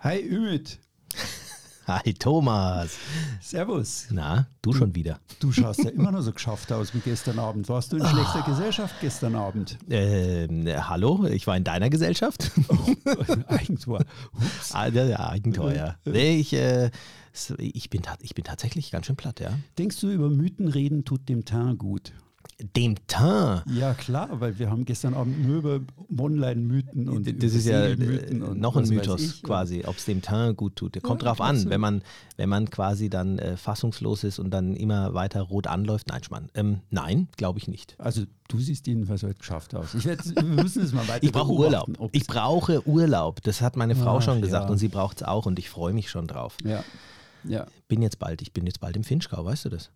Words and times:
Hi 0.00 0.20
Ümit. 0.20 0.78
Hi 1.88 2.14
Thomas. 2.14 2.96
Servus. 3.40 4.06
Na, 4.12 4.46
du 4.62 4.72
schon 4.72 4.94
wieder. 4.94 5.18
Du 5.40 5.50
schaust 5.50 5.82
ja 5.82 5.90
immer 5.90 6.12
noch 6.12 6.20
so 6.20 6.30
geschafft 6.32 6.70
aus 6.70 6.94
wie 6.94 7.00
gestern 7.00 7.40
Abend. 7.40 7.68
Warst 7.68 7.90
du 7.90 7.96
in 7.96 8.06
schlechter 8.06 8.42
Gesellschaft 8.42 8.94
gestern 9.00 9.34
Abend? 9.34 9.76
Ähm, 9.90 10.68
hallo, 10.68 11.24
ich 11.24 11.48
war 11.48 11.56
in 11.56 11.64
deiner 11.64 11.90
Gesellschaft. 11.90 12.52
Eigentor. 13.48 14.04
Ups. 14.34 14.72
Ah, 14.72 14.86
ja, 14.86 15.04
ja, 15.04 15.30
Eigentor, 15.30 15.72
ja. 15.72 15.96
Nee, 16.04 16.36
ich, 16.36 16.52
äh, 16.52 16.92
ich, 17.58 17.90
bin, 17.90 18.02
ich 18.20 18.36
bin 18.36 18.44
tatsächlich 18.44 18.92
ganz 18.92 19.06
schön 19.06 19.16
platt, 19.16 19.40
ja. 19.40 19.50
Denkst 19.78 20.00
du, 20.00 20.10
über 20.10 20.30
Mythen 20.30 20.68
reden 20.68 21.04
tut 21.04 21.28
dem 21.28 21.44
Teint 21.44 21.80
gut? 21.80 22.12
Dem 22.76 22.96
Teint. 23.06 23.62
Ja, 23.72 23.94
klar, 23.94 24.40
weil 24.40 24.58
wir 24.58 24.68
haben 24.68 24.84
gestern 24.84 25.14
Abend 25.14 25.46
nur 25.46 25.58
über 25.58 25.80
Online-Mythen 26.18 27.08
und 27.08 27.42
Das 27.42 27.54
ist 27.54 27.66
ja 27.66 27.86
äh, 27.86 28.30
und 28.40 28.58
noch 28.58 28.76
ein 28.76 28.88
Mythos 28.88 29.42
quasi, 29.42 29.84
ob 29.86 29.96
es 29.96 30.06
dem 30.06 30.22
Teint 30.22 30.56
gut 30.56 30.74
tut. 30.74 31.00
Kommt 31.02 31.22
Ja, 31.22 31.28
drauf 31.28 31.40
an, 31.40 31.70
wenn 31.70 31.80
man, 31.80 32.02
wenn 32.36 32.48
man 32.48 32.68
quasi 32.68 33.10
dann 33.10 33.38
äh, 33.38 33.56
fassungslos 33.56 34.24
ist 34.24 34.40
und 34.40 34.50
dann 34.50 34.74
immer 34.74 35.14
weiter 35.14 35.42
rot 35.42 35.68
anläuft. 35.68 36.08
Nein, 36.08 36.24
Schmarrn. 36.24 36.48
Ähm, 36.54 36.80
nein, 36.90 37.28
glaube 37.36 37.60
ich 37.60 37.68
nicht. 37.68 37.94
Also 37.98 38.24
du 38.48 38.58
siehst 38.58 38.88
jedenfalls 38.88 39.22
heute 39.22 39.38
geschafft 39.38 39.76
aus. 39.76 39.94
Ich 39.94 40.04
werd, 40.04 40.24
wir 40.34 40.42
müssen 40.42 40.82
es 40.82 40.92
mal 40.92 41.06
weiter 41.06 41.22
Ich 41.22 41.30
brauche 41.30 41.52
Urlaub. 41.52 41.88
Ich 42.10 42.26
brauche 42.26 42.86
Urlaub. 42.88 43.40
Das 43.44 43.60
hat 43.60 43.76
meine 43.76 43.94
Frau 43.94 44.18
Ach, 44.18 44.22
schon 44.22 44.40
gesagt 44.40 44.64
ja. 44.64 44.70
und 44.70 44.78
sie 44.78 44.88
braucht 44.88 45.18
es 45.18 45.22
auch 45.22 45.46
und 45.46 45.60
ich 45.60 45.70
freue 45.70 45.92
mich 45.92 46.10
schon 46.10 46.26
drauf. 46.26 46.56
Ja, 46.64 46.82
ja. 47.44 47.66
Bin 47.86 48.02
jetzt 48.02 48.18
bald, 48.18 48.42
ich 48.42 48.52
bin 48.52 48.66
jetzt 48.66 48.80
bald 48.80 48.96
im 48.96 49.04
Finchgau, 49.04 49.44
weißt 49.44 49.66
du 49.66 49.68
das? 49.68 49.90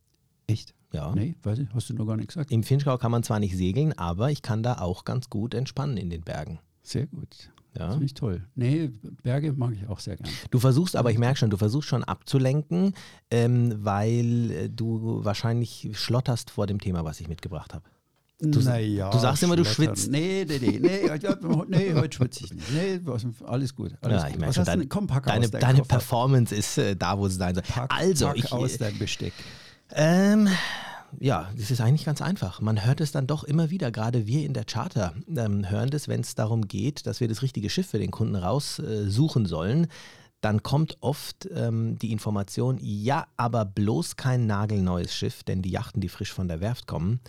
Echt? 0.46 0.74
Ja. 0.92 1.14
Nee, 1.14 1.36
weiß 1.42 1.58
ich, 1.60 1.68
hast 1.74 1.88
du 1.88 1.94
noch 1.94 2.06
gar 2.06 2.16
nicht 2.16 2.28
gesagt. 2.28 2.50
Im 2.50 2.62
Finchgau 2.62 2.98
kann 2.98 3.10
man 3.10 3.22
zwar 3.22 3.40
nicht 3.40 3.56
segeln, 3.56 3.96
aber 3.98 4.30
ich 4.30 4.42
kann 4.42 4.62
da 4.62 4.78
auch 4.78 5.04
ganz 5.04 5.30
gut 5.30 5.54
entspannen 5.54 5.96
in 5.96 6.10
den 6.10 6.22
Bergen. 6.22 6.58
Sehr 6.82 7.06
gut. 7.06 7.50
Ja. 7.74 7.86
Das 7.86 7.92
finde 7.94 8.04
ich 8.06 8.14
toll. 8.14 8.44
Nee, 8.54 8.90
Berge 9.22 9.54
mag 9.54 9.72
ich 9.72 9.88
auch 9.88 9.98
sehr 9.98 10.16
gerne. 10.16 10.30
Du 10.50 10.58
versuchst, 10.58 10.94
aber 10.94 11.10
ich 11.10 11.16
merke 11.18 11.38
schon, 11.38 11.48
du 11.48 11.56
versuchst 11.56 11.88
schon 11.88 12.04
abzulenken, 12.04 12.92
ähm, 13.30 13.74
weil 13.78 14.50
äh, 14.50 14.68
du 14.68 15.24
wahrscheinlich 15.24 15.88
schlotterst 15.92 16.50
vor 16.50 16.66
dem 16.66 16.78
Thema, 16.80 17.04
was 17.04 17.20
ich 17.20 17.28
mitgebracht 17.28 17.72
habe. 17.72 17.84
Du- 18.40 18.60
naja, 18.60 19.08
du 19.10 19.18
sagst 19.18 19.42
immer, 19.44 19.54
du 19.56 19.64
schwitzt. 19.64 20.10
Nee, 20.10 20.44
nee, 20.46 20.58
nee, 20.58 20.78
nee, 20.80 21.08
nee 21.68 21.94
heute 21.94 22.16
schwitze 22.16 22.44
ich 22.44 22.52
nicht. 22.52 22.72
Nee, 22.72 23.00
alles 23.46 23.74
gut. 23.74 23.94
Alles 24.02 24.22
Ja, 24.22 24.28
ich 24.28 24.36
merke 24.36 24.54
schon, 24.54 24.64
dein? 24.64 24.88
Komm, 24.88 25.06
pack 25.06 25.24
deine, 25.26 25.44
aus 25.44 25.50
deine 25.52 25.78
Koffer. 25.78 25.88
Performance 25.88 26.54
ist 26.54 26.76
äh, 26.76 26.96
da, 26.96 27.16
wo 27.16 27.26
es 27.26 27.36
sein 27.36 27.54
soll. 27.54 27.62
Pack, 27.62 27.94
also, 27.96 28.26
pack 28.26 28.36
ich, 28.36 28.52
aus 28.52 28.76
deinem 28.78 28.98
Besteck. 28.98 29.32
Ähm, 29.94 30.48
ja, 31.20 31.50
das 31.56 31.70
ist 31.70 31.80
eigentlich 31.80 32.04
ganz 32.04 32.22
einfach. 32.22 32.60
Man 32.60 32.84
hört 32.84 33.00
es 33.00 33.12
dann 33.12 33.26
doch 33.26 33.44
immer 33.44 33.70
wieder, 33.70 33.90
gerade 33.90 34.26
wir 34.26 34.44
in 34.44 34.54
der 34.54 34.64
Charter 34.64 35.14
ähm, 35.28 35.68
hören 35.68 35.90
das, 35.90 36.08
wenn 36.08 36.20
es 36.20 36.34
darum 36.34 36.68
geht, 36.68 37.06
dass 37.06 37.20
wir 37.20 37.28
das 37.28 37.42
richtige 37.42 37.70
Schiff 37.70 37.88
für 37.88 37.98
den 37.98 38.10
Kunden 38.10 38.36
raussuchen 38.36 39.44
äh, 39.44 39.48
sollen. 39.48 39.86
Dann 40.40 40.62
kommt 40.62 40.96
oft 41.00 41.48
ähm, 41.54 41.98
die 41.98 42.10
Information, 42.10 42.78
ja, 42.80 43.26
aber 43.36 43.64
bloß 43.64 44.16
kein 44.16 44.46
nagelneues 44.46 45.14
Schiff, 45.14 45.44
denn 45.44 45.62
die 45.62 45.70
Yachten, 45.70 46.00
die 46.00 46.08
frisch 46.08 46.32
von 46.32 46.48
der 46.48 46.60
Werft 46.60 46.86
kommen, 46.86 47.20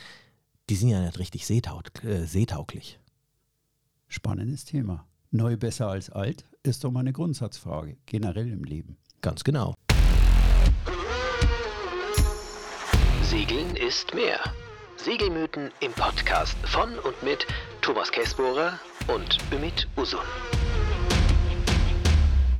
die 0.69 0.75
sind 0.75 0.89
ja 0.89 1.02
nicht 1.02 1.19
richtig 1.19 1.45
seetaug 1.45 2.03
äh, 2.03 2.25
seetauglich. 2.25 3.00
Spannendes 4.08 4.66
Thema. 4.66 5.06
Neu 5.30 5.58
besser 5.58 5.89
als 5.89 6.09
alt 6.09 6.45
ist 6.64 6.84
doch 6.84 6.91
mal 6.91 7.02
eine 7.02 7.14
Grundsatzfrage, 7.14 7.97
generell 8.06 8.52
im 8.52 8.64
Leben. 8.64 8.97
Ganz 9.22 9.44
genau. 9.44 9.73
Segeln 13.34 13.76
ist 13.76 14.14
mehr. 14.14 14.38
Segelmythen 14.95 15.72
im 15.80 15.92
Podcast 15.94 16.56
von 16.67 17.00
und 17.00 17.23
mit 17.23 17.48
Thomas 17.81 18.12
Kessbohrer 18.12 18.80
und 19.08 19.40
Ümit 19.52 19.88
Usun. 19.98 20.20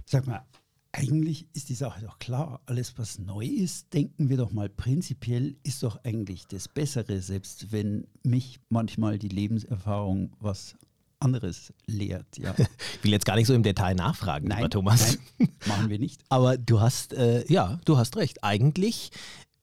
Sag 0.04 0.26
mal, 0.26 0.44
eigentlich 0.92 1.46
ist 1.54 1.70
die 1.70 1.76
Sache 1.76 2.04
doch 2.04 2.18
klar. 2.18 2.60
Alles, 2.66 2.98
was 2.98 3.20
neu 3.20 3.46
ist, 3.46 3.94
denken 3.94 4.30
wir 4.30 4.38
doch 4.38 4.52
mal 4.52 4.68
prinzipiell, 4.68 5.56
ist 5.62 5.84
doch 5.84 6.04
eigentlich 6.04 6.48
das 6.48 6.68
Bessere, 6.68 7.22
selbst 7.22 7.72
wenn 7.72 8.08
mich 8.24 8.60
manchmal 8.70 9.20
die 9.20 9.30
Lebenserfahrung 9.30 10.36
was 10.40 10.76
anderes 11.24 11.74
lehrt. 11.86 12.38
Ja. 12.38 12.56
Ich 12.98 13.04
will 13.04 13.12
jetzt 13.12 13.26
gar 13.26 13.36
nicht 13.36 13.48
so 13.48 13.54
im 13.54 13.64
Detail 13.64 13.96
nachfragen, 13.96 14.50
lieber 14.50 14.70
Thomas. 14.70 15.18
nein, 15.38 15.50
machen 15.66 15.90
wir 15.90 16.00
nicht. 16.00 16.22
Aber 16.30 16.58
du 16.58 16.80
hast, 16.80 17.12
äh, 17.14 17.44
ja, 17.52 17.80
du 17.84 17.98
hast 17.98 18.16
recht. 18.16 18.46
Eigentlich 18.46 19.12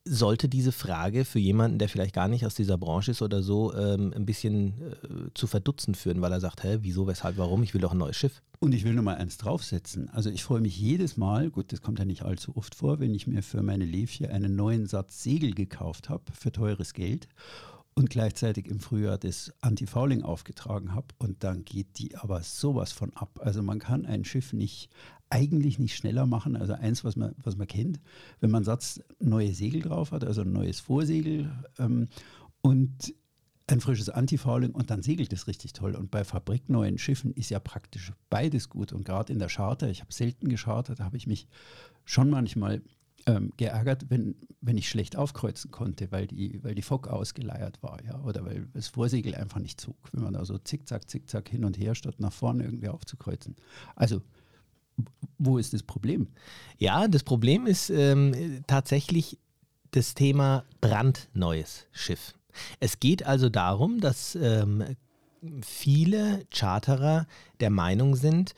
sollte 0.05 0.49
diese 0.49 0.73
Frage 0.73 1.25
für 1.25 1.39
jemanden, 1.39 1.79
der 1.79 1.89
vielleicht 1.89 2.15
gar 2.15 2.29
nicht 2.29 2.47
aus 2.47 2.55
dieser 2.55 2.79
Branche 2.79 3.11
ist 3.11 3.23
oder 3.23 3.43
so, 3.43 3.75
ähm, 3.75 4.13
ein 4.17 4.25
bisschen 4.25 4.69
äh, 4.81 5.31
zu 5.35 5.47
verdutzen 5.47 5.95
führen, 5.95 6.21
weil 6.21 6.33
er 6.33 6.41
sagt, 6.41 6.65
hä, 6.65 6.79
wieso, 6.81 7.07
weshalb, 7.07 7.37
warum? 7.37 7.63
Ich 7.63 7.75
will 7.75 7.81
doch 7.81 7.93
ein 7.93 7.99
neues 7.99 8.17
Schiff. 8.17 8.43
Und 8.61 8.75
ich 8.75 8.85
will 8.85 8.95
noch 8.95 9.03
mal 9.03 9.17
eins 9.17 9.37
draufsetzen. 9.37 10.09
Also 10.11 10.31
ich 10.31 10.43
freue 10.43 10.61
mich 10.61 10.79
jedes 10.79 11.17
Mal, 11.17 11.51
gut, 11.51 11.73
das 11.73 11.83
kommt 11.83 11.99
ja 11.99 12.05
nicht 12.05 12.23
allzu 12.23 12.57
oft 12.57 12.75
vor, 12.75 13.01
wenn 13.01 13.15
ich 13.15 13.27
mir 13.27 13.43
für 13.43 13.63
meine 13.63 13.85
Levche 13.85 14.31
einen 14.31 14.57
neuen 14.57 14.87
Satz 14.87 15.23
Segel 15.23 15.55
gekauft 15.55 16.09
habe 16.09 16.25
für 16.33 16.53
teures 16.53 16.93
Geld 16.95 17.29
und 17.95 18.11
gleichzeitig 18.11 18.67
im 18.69 18.81
Frühjahr 18.81 19.19
das 19.19 19.53
Anti-Fouling 19.61 20.23
aufgetragen 20.23 20.95
habe 20.95 21.09
und 21.19 21.45
dann 21.45 21.65
geht 21.65 21.99
die 21.99 22.17
aber 22.17 22.43
sowas 22.43 22.93
von 22.93 23.15
ab. 23.15 23.41
Also 23.43 23.63
man 23.63 23.79
kann 23.79 24.07
ein 24.07 24.25
Schiff 24.25 24.53
nicht 24.53 24.91
eigentlich 25.31 25.79
nicht 25.79 25.97
schneller 25.97 26.27
machen. 26.27 26.57
Also 26.57 26.75
eins, 26.75 27.05
was 27.05 27.17
man, 27.17 27.35
was 27.43 27.57
man 27.57 27.67
kennt, 27.67 28.01
wenn 28.41 28.51
man 28.51 28.65
Satz 28.65 29.01
neue 29.21 29.55
Segel 29.55 29.83
drauf 29.83 30.13
hat, 30.13 30.25
also 30.25 30.43
ein 30.43 30.53
neues 30.53 30.81
Vorsegel 30.81 31.51
ähm, 31.79 32.09
und 32.61 33.15
ein 33.69 33.81
frisches 33.81 34.09
Antifouling 34.09 34.73
und 34.73 34.91
dann 34.91 35.03
segelt 35.03 35.33
es 35.33 35.47
richtig 35.47 35.73
toll. 35.73 35.95
Und 35.95 36.11
bei 36.11 36.25
fabrikneuen 36.25 36.99
Schiffen 36.99 37.33
ist 37.33 37.51
ja 37.51 37.61
praktisch 37.61 38.13
beides 38.29 38.69
gut. 38.69 38.93
Und 38.93 39.05
gerade 39.05 39.33
in 39.33 39.39
der 39.39 39.49
Charter, 39.49 39.89
ich 39.89 40.01
habe 40.01 40.13
selten 40.13 40.49
geschartert, 40.49 41.01
habe 41.01 41.17
ich 41.17 41.29
mich 41.29 41.47
schon 42.05 42.31
manchmal 42.31 42.83
ähm, 43.27 43.53
geärgert, 43.57 44.07
wenn, 44.09 44.35
wenn 44.61 44.77
ich 44.77 44.89
schlecht 44.89 45.17
aufkreuzen 45.17 45.71
konnte, 45.71 46.11
weil 46.11 46.27
die, 46.27 46.63
weil 46.65 46.75
die 46.75 46.83
Fock 46.83 47.09
ausgeleiert 47.09 47.83
war, 47.83 48.03
ja, 48.05 48.21
oder 48.23 48.45
weil 48.45 48.67
das 48.73 48.89
Vorsegel 48.89 49.35
einfach 49.35 49.61
nicht 49.61 49.81
zog, 49.81 49.97
wenn 50.13 50.25
man 50.25 50.33
da 50.33 50.45
so 50.45 50.59
zickzack, 50.59 51.09
zickzack 51.09 51.49
hin 51.49 51.65
und 51.65 51.79
her 51.79 51.95
statt 51.95 52.17
nach 52.19 52.33
vorne 52.33 52.65
irgendwie 52.65 52.89
aufzukreuzen. 52.89 53.57
Also, 53.95 54.23
wo 55.39 55.59
ist 55.59 55.73
das 55.73 55.83
Problem? 55.83 56.29
Ja, 56.79 57.09
das 57.09 57.23
Problem 57.23 57.67
ist 57.67 57.91
ähm, 57.91 58.63
tatsächlich 58.67 59.39
das 59.91 60.15
Thema 60.15 60.65
brandneues 60.81 61.87
Schiff. 61.93 62.35
Es 62.79 63.01
geht 63.01 63.25
also 63.27 63.49
darum, 63.49 64.01
dass 64.01 64.35
ähm, 64.35 64.97
viele 65.63 66.45
Charterer 66.53 67.27
der 67.61 67.71
Meinung 67.71 68.17
sind, 68.17 68.55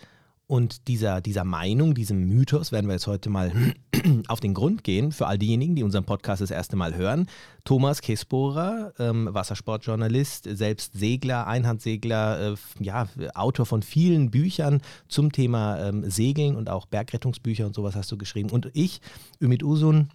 und 0.53 0.87
dieser, 0.87 1.23
dieser 1.23 1.45
Meinung, 1.45 1.95
diesem 1.95 2.29
Mythos 2.29 2.73
werden 2.73 2.87
wir 2.87 2.93
jetzt 2.93 3.07
heute 3.07 3.31
mal 3.31 3.53
auf 4.29 4.39
den 4.39 4.53
Grund 4.53 4.85
gehen, 4.85 5.11
für 5.11 5.27
all 5.27 5.39
diejenigen, 5.39 5.77
die 5.77 5.83
unseren 5.83 6.05
Podcast 6.05 6.43
das 6.43 6.51
erste 6.51 6.77
Mal 6.77 6.95
hören. 6.95 7.27
Thomas 7.65 8.03
Kessbohrer, 8.03 8.93
ähm, 8.99 9.31
Wassersportjournalist, 9.33 10.47
selbst 10.55 10.93
Segler, 10.93 11.47
Einhandsegler, 11.47 12.53
äh, 12.53 12.55
ja, 12.81 13.09
Autor 13.35 13.65
von 13.65 13.81
vielen 13.81 14.31
Büchern 14.31 14.83
zum 15.09 15.33
Thema 15.33 15.89
ähm, 15.89 16.11
Segeln 16.11 16.57
und 16.57 16.69
auch 16.69 16.85
Bergrettungsbücher 16.85 17.65
und 17.65 17.75
sowas 17.75 17.97
hast 17.97 18.13
du 18.13 18.19
geschrieben. 18.19 18.51
Und 18.51 18.69
ich, 18.75 19.01
Ümit 19.41 19.63
Usun, 19.63 20.11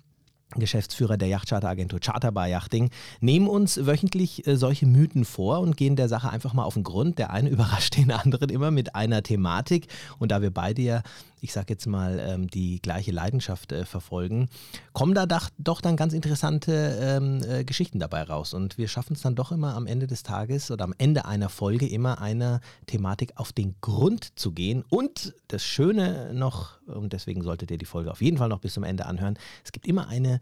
Geschäftsführer 0.56 1.18
der 1.18 1.28
Yachtcharteragentur 1.28 2.00
Charterbar 2.00 2.47
Yachting, 2.47 2.90
nehmen 3.19 3.47
uns 3.47 3.85
wöchentlich 3.85 4.47
äh, 4.47 4.56
solche 4.56 4.85
Mythen 4.85 5.25
vor 5.25 5.59
und 5.59 5.75
gehen 5.75 5.96
der 5.96 6.08
Sache 6.08 6.30
einfach 6.30 6.53
mal 6.53 6.63
auf 6.63 6.75
den 6.75 6.84
Grund. 6.84 7.19
Der 7.19 7.31
eine 7.31 7.50
überrascht 7.58 7.97
den 7.97 8.12
anderen 8.12 8.50
immer 8.50 8.72
mit 8.72 8.96
einer 8.96 9.24
Thematik. 9.24 9.88
Und 10.19 10.31
da 10.31 10.41
wir 10.41 10.52
beide 10.52 10.81
ja, 10.81 11.03
ich 11.41 11.53
sag 11.53 11.69
jetzt 11.69 11.85
mal, 11.85 12.19
ähm, 12.19 12.47
die 12.47 12.81
gleiche 12.81 13.11
Leidenschaft 13.11 13.71
äh, 13.71 13.85
verfolgen, 13.85 14.49
kommen 14.93 15.13
da 15.13 15.25
doch, 15.25 15.49
doch 15.57 15.81
dann 15.81 15.95
ganz 15.95 16.13
interessante 16.13 16.97
ähm, 16.99 17.41
äh, 17.47 17.63
Geschichten 17.63 17.99
dabei 17.99 18.23
raus. 18.23 18.53
Und 18.53 18.77
wir 18.77 18.87
schaffen 18.87 19.13
es 19.13 19.21
dann 19.21 19.35
doch 19.35 19.51
immer 19.51 19.75
am 19.75 19.87
Ende 19.87 20.07
des 20.07 20.23
Tages 20.23 20.71
oder 20.71 20.83
am 20.83 20.93
Ende 20.97 21.25
einer 21.25 21.49
Folge 21.49 21.87
immer 21.87 22.21
einer 22.21 22.61
Thematik 22.85 23.33
auf 23.35 23.53
den 23.53 23.75
Grund 23.81 24.37
zu 24.39 24.51
gehen. 24.51 24.83
Und 24.89 25.33
das 25.47 25.63
Schöne 25.63 26.33
noch, 26.33 26.81
und 26.87 27.13
deswegen 27.13 27.41
solltet 27.43 27.72
ihr 27.72 27.78
die 27.78 27.85
Folge 27.85 28.11
auf 28.11 28.22
jeden 28.22 28.37
Fall 28.37 28.49
noch 28.49 28.59
bis 28.59 28.73
zum 28.73 28.83
Ende 28.83 29.05
anhören, 29.05 29.37
es 29.63 29.72
gibt 29.72 29.87
immer 29.87 30.07
eine 30.07 30.40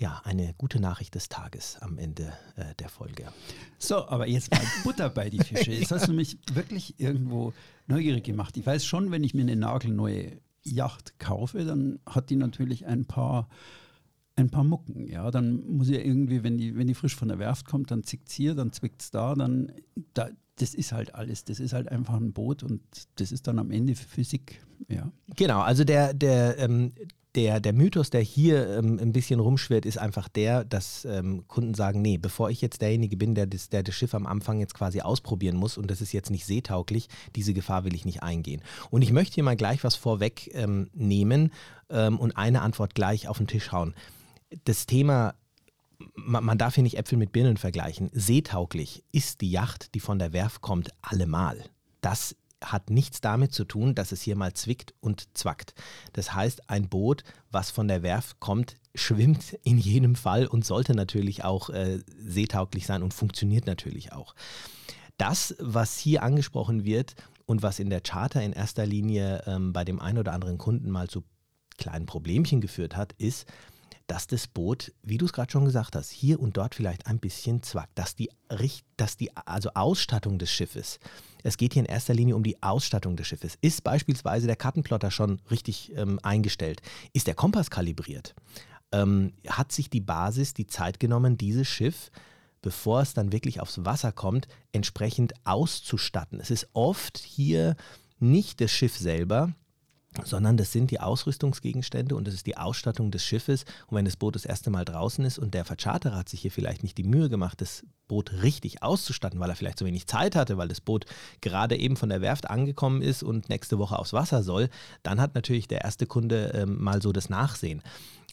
ja, 0.00 0.22
eine 0.24 0.54
gute 0.56 0.80
Nachricht 0.80 1.14
des 1.14 1.28
Tages 1.28 1.76
am 1.80 1.98
Ende 1.98 2.32
äh, 2.56 2.74
der 2.78 2.88
Folge. 2.88 3.26
So, 3.78 4.08
aber 4.08 4.26
jetzt 4.26 4.50
mal 4.50 4.62
Butter 4.82 5.10
bei 5.10 5.28
die 5.28 5.40
Fische. 5.40 5.72
Jetzt 5.80 5.92
hast 5.92 6.08
du 6.08 6.14
mich 6.14 6.38
wirklich 6.54 6.98
irgendwo 6.98 7.52
neugierig 7.86 8.24
gemacht. 8.24 8.56
Ich 8.56 8.64
weiß 8.64 8.84
schon, 8.86 9.10
wenn 9.10 9.22
ich 9.22 9.34
mir 9.34 9.42
eine 9.42 9.56
nagelneue 9.56 10.40
Yacht 10.62 11.18
kaufe, 11.18 11.66
dann 11.66 11.98
hat 12.06 12.30
die 12.30 12.36
natürlich 12.36 12.86
ein 12.86 13.04
paar, 13.04 13.50
ein 14.36 14.48
paar 14.48 14.64
Mucken. 14.64 15.06
Ja, 15.06 15.30
dann 15.30 15.66
muss 15.66 15.90
ich 15.90 15.98
irgendwie, 15.98 16.42
wenn 16.42 16.56
die, 16.56 16.76
wenn 16.76 16.86
die 16.86 16.94
frisch 16.94 17.14
von 17.14 17.28
der 17.28 17.38
Werft 17.38 17.66
kommt, 17.66 17.90
dann 17.90 18.02
zickt 18.02 18.28
es 18.28 18.34
hier, 18.34 18.54
dann 18.54 18.72
zwickt 18.72 19.02
es 19.02 19.10
da, 19.10 19.34
dann 19.34 19.70
da, 20.14 20.30
das 20.56 20.74
ist 20.74 20.92
halt 20.92 21.14
alles. 21.14 21.44
Das 21.44 21.60
ist 21.60 21.74
halt 21.74 21.88
einfach 21.88 22.14
ein 22.14 22.32
Boot 22.32 22.62
und 22.62 22.80
das 23.16 23.32
ist 23.32 23.46
dann 23.46 23.58
am 23.58 23.70
Ende 23.70 23.94
Physik. 23.94 24.64
Ja. 24.88 25.12
Genau, 25.36 25.60
also 25.60 25.84
der, 25.84 26.14
der, 26.14 26.58
ähm, 26.58 26.92
der, 27.34 27.60
der 27.60 27.72
Mythos, 27.72 28.10
der 28.10 28.22
hier 28.22 28.78
ähm, 28.78 28.98
ein 29.00 29.12
bisschen 29.12 29.40
rumschwirrt, 29.40 29.86
ist 29.86 29.98
einfach 29.98 30.28
der, 30.28 30.64
dass 30.64 31.04
ähm, 31.04 31.44
Kunden 31.46 31.74
sagen, 31.74 32.02
nee, 32.02 32.18
bevor 32.18 32.50
ich 32.50 32.60
jetzt 32.60 32.82
derjenige 32.82 33.16
bin, 33.16 33.34
der 33.34 33.46
das, 33.46 33.68
der 33.68 33.82
das 33.82 33.94
Schiff 33.94 34.14
am 34.14 34.26
Anfang 34.26 34.58
jetzt 34.58 34.74
quasi 34.74 35.00
ausprobieren 35.00 35.56
muss 35.56 35.78
und 35.78 35.90
das 35.90 36.00
ist 36.00 36.12
jetzt 36.12 36.30
nicht 36.30 36.46
seetauglich, 36.46 37.08
diese 37.36 37.54
Gefahr 37.54 37.84
will 37.84 37.94
ich 37.94 38.04
nicht 38.04 38.22
eingehen. 38.22 38.62
Und 38.90 39.02
ich 39.02 39.12
möchte 39.12 39.34
hier 39.34 39.44
mal 39.44 39.56
gleich 39.56 39.84
was 39.84 39.94
vorweg 39.94 40.50
ähm, 40.54 40.90
nehmen 40.92 41.52
ähm, 41.88 42.18
und 42.18 42.36
eine 42.36 42.62
Antwort 42.62 42.94
gleich 42.94 43.28
auf 43.28 43.38
den 43.38 43.46
Tisch 43.46 43.72
hauen. 43.72 43.94
Das 44.64 44.86
Thema 44.86 45.34
man, 46.14 46.58
darf 46.58 46.74
hier 46.74 46.82
nicht 46.82 46.98
Äpfel 46.98 47.18
mit 47.18 47.32
Birnen 47.32 47.56
vergleichen. 47.56 48.10
Seetauglich 48.12 49.04
ist 49.12 49.40
die 49.40 49.50
Yacht, 49.50 49.94
die 49.94 50.00
von 50.00 50.18
der 50.18 50.32
Werft 50.32 50.60
kommt, 50.60 50.90
allemal. 51.02 51.62
Das 52.00 52.36
hat 52.62 52.90
nichts 52.90 53.20
damit 53.20 53.52
zu 53.52 53.64
tun, 53.64 53.94
dass 53.94 54.12
es 54.12 54.22
hier 54.22 54.36
mal 54.36 54.52
zwickt 54.54 54.94
und 55.00 55.28
zwackt. 55.36 55.74
Das 56.12 56.34
heißt, 56.34 56.68
ein 56.70 56.88
Boot, 56.88 57.24
was 57.50 57.70
von 57.70 57.88
der 57.88 58.02
Werft 58.02 58.40
kommt, 58.40 58.76
schwimmt 58.94 59.58
in 59.64 59.78
jedem 59.78 60.14
Fall 60.14 60.46
und 60.46 60.64
sollte 60.64 60.94
natürlich 60.94 61.44
auch 61.44 61.70
äh, 61.70 62.00
seetauglich 62.18 62.86
sein 62.86 63.02
und 63.02 63.14
funktioniert 63.14 63.66
natürlich 63.66 64.12
auch. 64.12 64.34
Das, 65.16 65.54
was 65.58 65.98
hier 65.98 66.22
angesprochen 66.22 66.84
wird 66.84 67.14
und 67.46 67.62
was 67.62 67.78
in 67.78 67.90
der 67.90 68.00
Charter 68.00 68.42
in 68.42 68.52
erster 68.52 68.86
Linie 68.86 69.42
ähm, 69.46 69.72
bei 69.72 69.84
dem 69.84 70.00
einen 70.00 70.18
oder 70.18 70.32
anderen 70.32 70.56
Kunden 70.56 70.90
mal 70.90 71.08
zu 71.08 71.24
kleinen 71.76 72.06
Problemchen 72.06 72.60
geführt 72.60 72.96
hat, 72.96 73.12
ist, 73.14 73.46
dass 74.10 74.26
das 74.26 74.48
Boot, 74.48 74.92
wie 75.04 75.18
du 75.18 75.26
es 75.26 75.32
gerade 75.32 75.52
schon 75.52 75.64
gesagt 75.64 75.94
hast, 75.94 76.10
hier 76.10 76.40
und 76.40 76.56
dort 76.56 76.74
vielleicht 76.74 77.06
ein 77.06 77.20
bisschen 77.20 77.62
zwackt, 77.62 77.96
dass 77.96 78.16
die, 78.16 78.28
dass 78.96 79.16
die 79.16 79.36
also 79.36 79.70
Ausstattung 79.74 80.36
des 80.38 80.50
Schiffes, 80.50 80.98
es 81.44 81.56
geht 81.56 81.74
hier 81.74 81.84
in 81.84 81.86
erster 81.86 82.12
Linie 82.12 82.34
um 82.34 82.42
die 82.42 82.60
Ausstattung 82.60 83.14
des 83.14 83.28
Schiffes. 83.28 83.56
Ist 83.60 83.84
beispielsweise 83.84 84.48
der 84.48 84.56
Kartenplotter 84.56 85.12
schon 85.12 85.40
richtig 85.48 85.92
ähm, 85.94 86.18
eingestellt? 86.24 86.82
Ist 87.12 87.28
der 87.28 87.34
Kompass 87.34 87.70
kalibriert? 87.70 88.34
Ähm, 88.90 89.32
hat 89.46 89.70
sich 89.70 89.90
die 89.90 90.00
Basis 90.00 90.54
die 90.54 90.66
Zeit 90.66 90.98
genommen, 90.98 91.36
dieses 91.36 91.68
Schiff 91.68 92.10
bevor 92.62 93.00
es 93.00 93.14
dann 93.14 93.32
wirklich 93.32 93.60
aufs 93.60 93.86
Wasser 93.86 94.12
kommt, 94.12 94.46
entsprechend 94.72 95.32
auszustatten. 95.44 96.40
Es 96.40 96.50
ist 96.50 96.68
oft 96.74 97.16
hier 97.16 97.74
nicht 98.18 98.60
das 98.60 98.70
Schiff 98.70 98.98
selber, 98.98 99.54
sondern 100.24 100.56
das 100.56 100.72
sind 100.72 100.90
die 100.90 101.00
Ausrüstungsgegenstände 101.00 102.16
und 102.16 102.26
das 102.26 102.34
ist 102.34 102.46
die 102.46 102.56
Ausstattung 102.56 103.10
des 103.10 103.24
Schiffes. 103.24 103.64
Und 103.86 103.96
wenn 103.96 104.04
das 104.04 104.16
Boot 104.16 104.34
das 104.34 104.44
erste 104.44 104.70
Mal 104.70 104.84
draußen 104.84 105.24
ist 105.24 105.38
und 105.38 105.54
der 105.54 105.64
Vercharterer 105.64 106.16
hat 106.16 106.28
sich 106.28 106.40
hier 106.40 106.50
vielleicht 106.50 106.82
nicht 106.82 106.98
die 106.98 107.04
Mühe 107.04 107.28
gemacht, 107.28 107.60
das 107.60 107.84
Boot 108.08 108.32
richtig 108.42 108.82
auszustatten, 108.82 109.38
weil 109.38 109.50
er 109.50 109.56
vielleicht 109.56 109.78
zu 109.78 109.84
wenig 109.84 110.08
Zeit 110.08 110.34
hatte, 110.34 110.58
weil 110.58 110.66
das 110.66 110.80
Boot 110.80 111.06
gerade 111.40 111.76
eben 111.76 111.96
von 111.96 112.08
der 112.08 112.20
Werft 112.20 112.50
angekommen 112.50 113.02
ist 113.02 113.22
und 113.22 113.48
nächste 113.48 113.78
Woche 113.78 113.98
aufs 113.98 114.12
Wasser 114.12 114.42
soll, 114.42 114.68
dann 115.04 115.20
hat 115.20 115.36
natürlich 115.36 115.68
der 115.68 115.82
erste 115.82 116.06
Kunde 116.06 116.52
ähm, 116.54 116.82
mal 116.82 117.00
so 117.00 117.12
das 117.12 117.28
Nachsehen. 117.28 117.82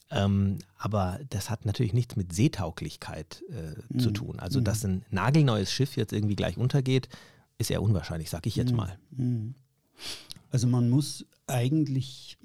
Ähm, 0.10 0.60
aber 0.78 1.20
das 1.30 1.50
hat 1.50 1.66
natürlich 1.66 1.94
nichts 1.94 2.16
mit 2.16 2.34
Seetauglichkeit 2.34 3.44
äh, 3.50 3.94
mhm. 3.94 4.00
zu 4.00 4.12
tun. 4.12 4.40
Also, 4.40 4.62
dass 4.62 4.84
mhm. 4.84 4.90
ein 4.90 5.06
nagelneues 5.12 5.72
Schiff 5.72 5.96
jetzt 5.96 6.14
irgendwie 6.14 6.36
gleich 6.36 6.58
untergeht, 6.58 7.10
ist 7.58 7.70
eher 7.70 7.82
unwahrscheinlich, 7.82 8.30
sag 8.30 8.48
ich 8.48 8.56
jetzt 8.56 8.72
mhm. 8.72 8.78
mal. 8.78 8.98
Mhm. 9.12 9.56
Also 10.52 10.68
man 10.68 10.90
muss 10.90 11.26
eigentlich, 11.48 12.38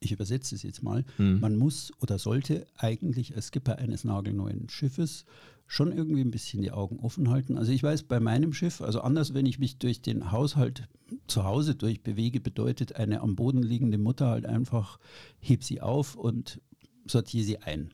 ich 0.00 0.12
übersetze 0.12 0.54
es 0.54 0.62
jetzt 0.62 0.82
mal, 0.82 1.04
mhm. 1.18 1.40
man 1.40 1.56
muss 1.56 1.92
oder 2.00 2.18
sollte 2.18 2.66
eigentlich 2.76 3.34
als 3.36 3.48
Skipper 3.48 3.78
eines 3.78 4.04
nagelneuen 4.04 4.68
Schiffes 4.68 5.24
schon 5.66 5.92
irgendwie 5.92 6.20
ein 6.20 6.32
bisschen 6.32 6.62
die 6.62 6.72
Augen 6.72 6.98
offen 6.98 7.30
halten. 7.30 7.56
Also 7.56 7.70
ich 7.70 7.82
weiß, 7.82 8.02
bei 8.02 8.18
meinem 8.18 8.52
Schiff, 8.52 8.80
also 8.80 9.02
anders, 9.02 9.34
wenn 9.34 9.46
ich 9.46 9.60
mich 9.60 9.78
durch 9.78 10.02
den 10.02 10.32
Haushalt 10.32 10.88
zu 11.28 11.44
Hause 11.44 11.76
durchbewege, 11.76 12.40
bedeutet 12.40 12.96
eine 12.96 13.20
am 13.20 13.36
Boden 13.36 13.62
liegende 13.62 13.96
Mutter 13.96 14.26
halt 14.26 14.46
einfach, 14.46 14.98
heb 15.38 15.62
sie 15.62 15.80
auf 15.80 16.16
und 16.16 16.60
sortiere 17.06 17.44
sie 17.44 17.58
ein. 17.58 17.92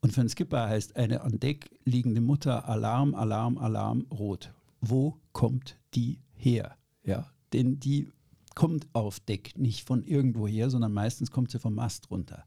Und 0.00 0.12
für 0.12 0.20
einen 0.20 0.30
Skipper 0.30 0.68
heißt 0.68 0.96
eine 0.96 1.20
an 1.20 1.38
Deck 1.38 1.70
liegende 1.84 2.20
Mutter 2.20 2.68
Alarm, 2.68 3.14
Alarm, 3.14 3.56
Alarm, 3.58 4.06
rot. 4.10 4.52
Wo 4.80 5.16
kommt 5.32 5.78
die 5.94 6.18
her? 6.34 6.76
Ja, 7.04 7.30
denn 7.52 7.78
die 7.78 8.08
kommt 8.56 8.88
auf 8.94 9.20
Deck 9.20 9.56
nicht 9.56 9.86
von 9.86 10.02
irgendwoher, 10.02 10.70
sondern 10.70 10.92
meistens 10.92 11.30
kommt 11.30 11.52
sie 11.52 11.60
vom 11.60 11.74
Mast 11.74 12.10
runter. 12.10 12.44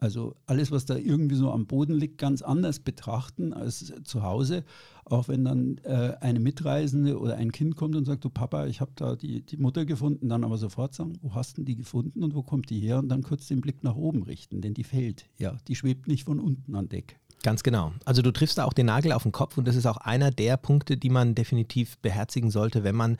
Also 0.00 0.34
alles, 0.46 0.70
was 0.70 0.86
da 0.86 0.96
irgendwie 0.96 1.34
so 1.34 1.52
am 1.52 1.66
Boden 1.66 1.92
liegt, 1.92 2.16
ganz 2.16 2.40
anders 2.40 2.80
betrachten 2.80 3.52
als 3.52 3.92
zu 4.02 4.22
Hause. 4.22 4.64
Auch 5.04 5.28
wenn 5.28 5.44
dann 5.44 5.76
äh, 5.84 6.14
eine 6.20 6.40
Mitreisende 6.40 7.18
oder 7.18 7.36
ein 7.36 7.52
Kind 7.52 7.76
kommt 7.76 7.94
und 7.94 8.06
sagt, 8.06 8.24
du 8.24 8.30
Papa, 8.30 8.66
ich 8.66 8.80
habe 8.80 8.92
da 8.94 9.14
die, 9.14 9.42
die 9.42 9.58
Mutter 9.58 9.84
gefunden, 9.84 10.30
dann 10.30 10.42
aber 10.42 10.56
sofort 10.56 10.94
sagen, 10.94 11.18
wo 11.20 11.34
hast 11.34 11.58
du 11.58 11.62
die 11.62 11.76
gefunden 11.76 12.24
und 12.24 12.34
wo 12.34 12.42
kommt 12.42 12.70
die 12.70 12.80
her? 12.80 12.98
Und 12.98 13.10
dann 13.10 13.22
kurz 13.22 13.46
den 13.46 13.60
Blick 13.60 13.84
nach 13.84 13.94
oben 13.94 14.22
richten, 14.22 14.62
denn 14.62 14.72
die 14.72 14.84
fällt, 14.84 15.26
ja, 15.36 15.58
die 15.68 15.74
schwebt 15.74 16.08
nicht 16.08 16.24
von 16.24 16.40
unten 16.40 16.74
an 16.74 16.88
Deck. 16.88 17.20
Ganz 17.42 17.62
genau. 17.62 17.92
Also 18.06 18.22
du 18.22 18.32
triffst 18.32 18.58
da 18.58 18.64
auch 18.64 18.72
den 18.72 18.86
Nagel 18.86 19.12
auf 19.12 19.22
den 19.22 19.32
Kopf 19.32 19.58
und 19.58 19.68
das 19.68 19.76
ist 19.76 19.86
auch 19.86 19.98
einer 19.98 20.30
der 20.30 20.56
Punkte, 20.56 20.96
die 20.96 21.10
man 21.10 21.34
definitiv 21.34 21.98
beherzigen 21.98 22.50
sollte, 22.50 22.84
wenn 22.84 22.94
man 22.94 23.18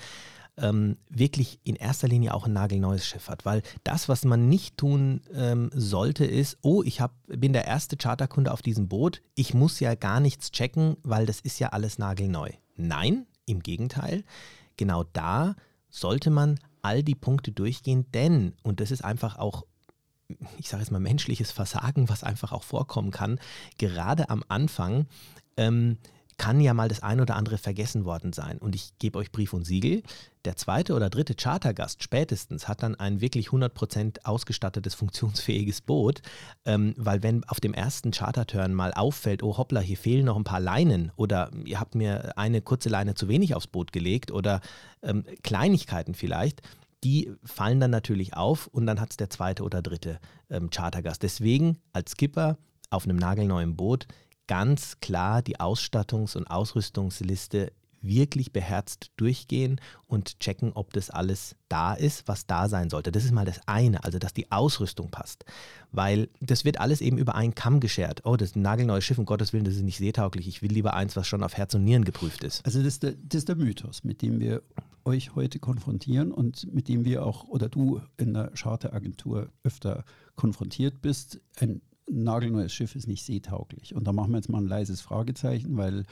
ähm, 0.60 0.96
wirklich 1.08 1.60
in 1.64 1.76
erster 1.76 2.08
Linie 2.08 2.34
auch 2.34 2.46
ein 2.46 2.52
nagelneues 2.52 3.06
Schiff 3.06 3.28
hat. 3.28 3.44
Weil 3.44 3.62
das, 3.84 4.08
was 4.08 4.24
man 4.24 4.48
nicht 4.48 4.76
tun 4.76 5.22
ähm, 5.34 5.70
sollte, 5.74 6.24
ist, 6.24 6.58
oh, 6.62 6.82
ich 6.82 7.00
hab, 7.00 7.14
bin 7.26 7.52
der 7.52 7.66
erste 7.66 7.96
Charterkunde 7.96 8.52
auf 8.52 8.62
diesem 8.62 8.88
Boot, 8.88 9.22
ich 9.34 9.54
muss 9.54 9.80
ja 9.80 9.94
gar 9.94 10.20
nichts 10.20 10.50
checken, 10.52 10.96
weil 11.02 11.26
das 11.26 11.40
ist 11.40 11.58
ja 11.58 11.68
alles 11.68 11.98
nagelneu. 11.98 12.50
Nein, 12.76 13.26
im 13.46 13.60
Gegenteil, 13.62 14.24
genau 14.76 15.04
da 15.12 15.56
sollte 15.88 16.30
man 16.30 16.58
all 16.82 17.02
die 17.02 17.14
Punkte 17.14 17.52
durchgehen, 17.52 18.06
denn, 18.12 18.54
und 18.62 18.80
das 18.80 18.90
ist 18.90 19.04
einfach 19.04 19.38
auch 19.38 19.64
ich 20.58 20.68
sage 20.68 20.82
jetzt 20.82 20.92
mal 20.92 21.00
menschliches 21.00 21.50
Versagen, 21.50 22.08
was 22.08 22.22
einfach 22.22 22.52
auch 22.52 22.62
vorkommen 22.62 23.10
kann, 23.10 23.40
gerade 23.78 24.30
am 24.30 24.44
Anfang 24.48 25.06
ähm, 25.56 25.98
kann 26.40 26.58
ja 26.58 26.72
mal 26.72 26.88
das 26.88 27.02
ein 27.02 27.20
oder 27.20 27.36
andere 27.36 27.58
vergessen 27.58 28.06
worden 28.06 28.32
sein. 28.32 28.56
Und 28.56 28.74
ich 28.74 28.98
gebe 28.98 29.18
euch 29.18 29.30
Brief 29.30 29.52
und 29.52 29.66
Siegel. 29.66 30.02
Der 30.46 30.56
zweite 30.56 30.94
oder 30.94 31.10
dritte 31.10 31.34
Chartergast 31.34 32.02
spätestens 32.02 32.66
hat 32.66 32.82
dann 32.82 32.94
ein 32.94 33.20
wirklich 33.20 33.48
100% 33.48 34.24
ausgestattetes, 34.24 34.94
funktionsfähiges 34.94 35.82
Boot, 35.82 36.22
ähm, 36.64 36.94
weil 36.96 37.22
wenn 37.22 37.44
auf 37.44 37.60
dem 37.60 37.74
ersten 37.74 38.10
Charterturn 38.10 38.72
mal 38.72 38.94
auffällt, 38.94 39.42
oh 39.42 39.58
hoppla, 39.58 39.80
hier 39.80 39.98
fehlen 39.98 40.24
noch 40.24 40.36
ein 40.38 40.44
paar 40.44 40.60
Leinen 40.60 41.12
oder 41.14 41.50
ihr 41.66 41.78
habt 41.78 41.94
mir 41.94 42.38
eine 42.38 42.62
kurze 42.62 42.88
Leine 42.88 43.14
zu 43.14 43.28
wenig 43.28 43.54
aufs 43.54 43.66
Boot 43.66 43.92
gelegt 43.92 44.30
oder 44.30 44.62
ähm, 45.02 45.24
Kleinigkeiten 45.42 46.14
vielleicht, 46.14 46.62
die 47.04 47.34
fallen 47.44 47.80
dann 47.80 47.90
natürlich 47.90 48.32
auf 48.32 48.66
und 48.66 48.86
dann 48.86 48.98
hat 48.98 49.10
es 49.10 49.18
der 49.18 49.28
zweite 49.28 49.62
oder 49.62 49.82
dritte 49.82 50.18
ähm, 50.48 50.70
Chartergast. 50.70 51.22
Deswegen 51.22 51.76
als 51.92 52.12
Skipper 52.12 52.56
auf 52.88 53.04
einem 53.04 53.16
nagelneuen 53.16 53.76
Boot 53.76 54.06
ganz 54.50 54.98
klar 55.00 55.42
die 55.42 55.60
Ausstattungs- 55.60 56.36
und 56.36 56.50
Ausrüstungsliste 56.50 57.70
wirklich 58.02 58.52
beherzt 58.52 59.12
durchgehen 59.16 59.80
und 60.08 60.40
checken, 60.40 60.72
ob 60.72 60.92
das 60.92 61.08
alles 61.08 61.54
da 61.68 61.94
ist, 61.94 62.26
was 62.26 62.46
da 62.46 62.68
sein 62.68 62.90
sollte. 62.90 63.12
Das 63.12 63.24
ist 63.24 63.30
mal 63.30 63.44
das 63.44 63.60
eine, 63.66 64.02
also 64.02 64.18
dass 64.18 64.34
die 64.34 64.50
Ausrüstung 64.50 65.12
passt. 65.12 65.44
Weil 65.92 66.28
das 66.40 66.64
wird 66.64 66.80
alles 66.80 67.00
eben 67.00 67.16
über 67.16 67.36
einen 67.36 67.54
Kamm 67.54 67.78
geschert. 67.78 68.22
Oh, 68.24 68.36
das 68.36 68.50
ist 68.50 68.56
ein 68.56 68.62
nagelneues 68.62 69.04
Schiff, 69.04 69.18
um 69.18 69.24
Gottes 69.24 69.52
Willen, 69.52 69.64
das 69.64 69.76
ist 69.76 69.82
nicht 69.82 69.98
seetauglich. 69.98 70.48
Ich 70.48 70.62
will 70.62 70.72
lieber 70.72 70.94
eins, 70.94 71.14
was 71.14 71.28
schon 71.28 71.44
auf 71.44 71.56
Herz 71.56 71.74
und 71.74 71.84
Nieren 71.84 72.04
geprüft 72.04 72.42
ist. 72.42 72.66
Also 72.66 72.82
das 72.82 72.94
ist 72.94 73.04
der, 73.04 73.12
das 73.12 73.38
ist 73.38 73.48
der 73.48 73.56
Mythos, 73.56 74.02
mit 74.02 74.20
dem 74.20 74.40
wir 74.40 74.62
euch 75.04 75.36
heute 75.36 75.60
konfrontieren 75.60 76.32
und 76.32 76.74
mit 76.74 76.88
dem 76.88 77.04
wir 77.04 77.24
auch, 77.24 77.44
oder 77.44 77.68
du 77.68 78.00
in 78.16 78.34
der 78.34 78.50
Charteragentur 78.50 79.52
öfter 79.62 80.04
konfrontiert 80.34 81.00
bist. 81.02 81.40
Ein 81.60 81.82
nagelneues 82.10 82.72
Schiff 82.72 82.96
ist 82.96 83.06
nicht 83.06 83.24
seetauglich. 83.24 83.94
Und 83.94 84.06
da 84.06 84.12
machen 84.12 84.32
wir 84.32 84.38
jetzt 84.38 84.48
mal 84.48 84.58
ein 84.58 84.66
leises 84.66 85.00
Fragezeichen, 85.00 85.76
weil 85.76 86.04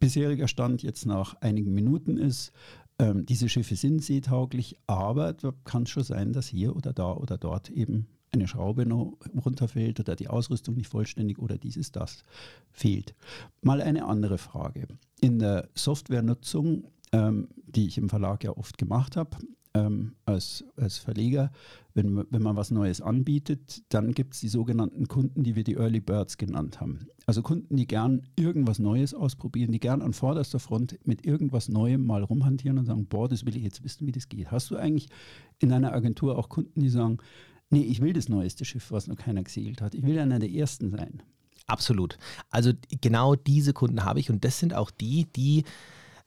bisheriger 0.00 0.48
Stand 0.48 0.82
jetzt 0.82 1.06
nach 1.06 1.34
einigen 1.40 1.74
Minuten 1.74 2.16
ist, 2.16 2.52
ähm, 2.98 3.26
diese 3.26 3.48
Schiffe 3.48 3.76
sind 3.76 4.02
seetauglich, 4.02 4.76
aber 4.86 5.32
da 5.32 5.52
kann 5.64 5.84
es 5.84 5.90
schon 5.90 6.02
sein, 6.02 6.32
dass 6.32 6.48
hier 6.48 6.74
oder 6.74 6.92
da 6.92 7.12
oder 7.12 7.38
dort 7.38 7.70
eben 7.70 8.06
eine 8.32 8.48
Schraube 8.48 8.86
noch 8.86 9.16
runterfällt 9.44 10.00
oder 10.00 10.16
die 10.16 10.28
Ausrüstung 10.28 10.74
nicht 10.74 10.88
vollständig 10.88 11.38
oder 11.38 11.56
dieses, 11.58 11.92
das 11.92 12.24
fehlt. 12.70 13.14
Mal 13.62 13.80
eine 13.80 14.04
andere 14.04 14.38
Frage. 14.38 14.88
In 15.20 15.38
der 15.38 15.68
Softwarenutzung, 15.74 16.84
ähm, 17.12 17.48
die 17.66 17.86
ich 17.86 17.98
im 17.98 18.08
Verlag 18.08 18.44
ja 18.44 18.56
oft 18.56 18.76
gemacht 18.76 19.16
habe, 19.16 19.38
ähm, 19.74 20.14
als, 20.24 20.64
als 20.76 20.98
Verleger, 20.98 21.50
wenn, 21.94 22.24
wenn 22.30 22.42
man 22.42 22.56
was 22.56 22.70
Neues 22.70 23.00
anbietet, 23.00 23.82
dann 23.88 24.12
gibt 24.12 24.34
es 24.34 24.40
die 24.40 24.48
sogenannten 24.48 25.08
Kunden, 25.08 25.42
die 25.42 25.56
wir 25.56 25.64
die 25.64 25.74
Early 25.74 26.00
Birds 26.00 26.36
genannt 26.36 26.80
haben. 26.80 27.06
Also 27.26 27.42
Kunden, 27.42 27.76
die 27.76 27.86
gern 27.86 28.22
irgendwas 28.36 28.78
Neues 28.78 29.14
ausprobieren, 29.14 29.72
die 29.72 29.80
gern 29.80 30.00
an 30.00 30.12
vorderster 30.12 30.58
Front 30.58 30.98
mit 31.04 31.26
irgendwas 31.26 31.68
Neuem 31.68 32.06
mal 32.06 32.22
rumhantieren 32.22 32.78
und 32.78 32.86
sagen, 32.86 33.06
boah, 33.06 33.28
das 33.28 33.44
will 33.44 33.56
ich 33.56 33.62
jetzt 33.62 33.84
wissen, 33.84 34.06
wie 34.06 34.12
das 34.12 34.28
geht. 34.28 34.50
Hast 34.50 34.70
du 34.70 34.76
eigentlich 34.76 35.08
in 35.58 35.72
einer 35.72 35.92
Agentur 35.92 36.38
auch 36.38 36.48
Kunden, 36.48 36.80
die 36.80 36.88
sagen, 36.88 37.18
nee, 37.70 37.82
ich 37.82 38.00
will 38.00 38.12
das 38.12 38.28
neueste 38.28 38.64
Schiff, 38.64 38.90
was 38.90 39.08
noch 39.08 39.16
keiner 39.16 39.42
gesegelt 39.42 39.82
hat. 39.82 39.94
Ich 39.94 40.04
will 40.04 40.18
einer 40.18 40.38
der 40.38 40.50
Ersten 40.50 40.90
sein. 40.90 41.22
Absolut. 41.66 42.16
Also 42.48 42.72
genau 43.02 43.34
diese 43.34 43.74
Kunden 43.74 44.04
habe 44.04 44.20
ich 44.20 44.30
und 44.30 44.44
das 44.44 44.58
sind 44.58 44.72
auch 44.72 44.90
die, 44.90 45.26
die 45.36 45.64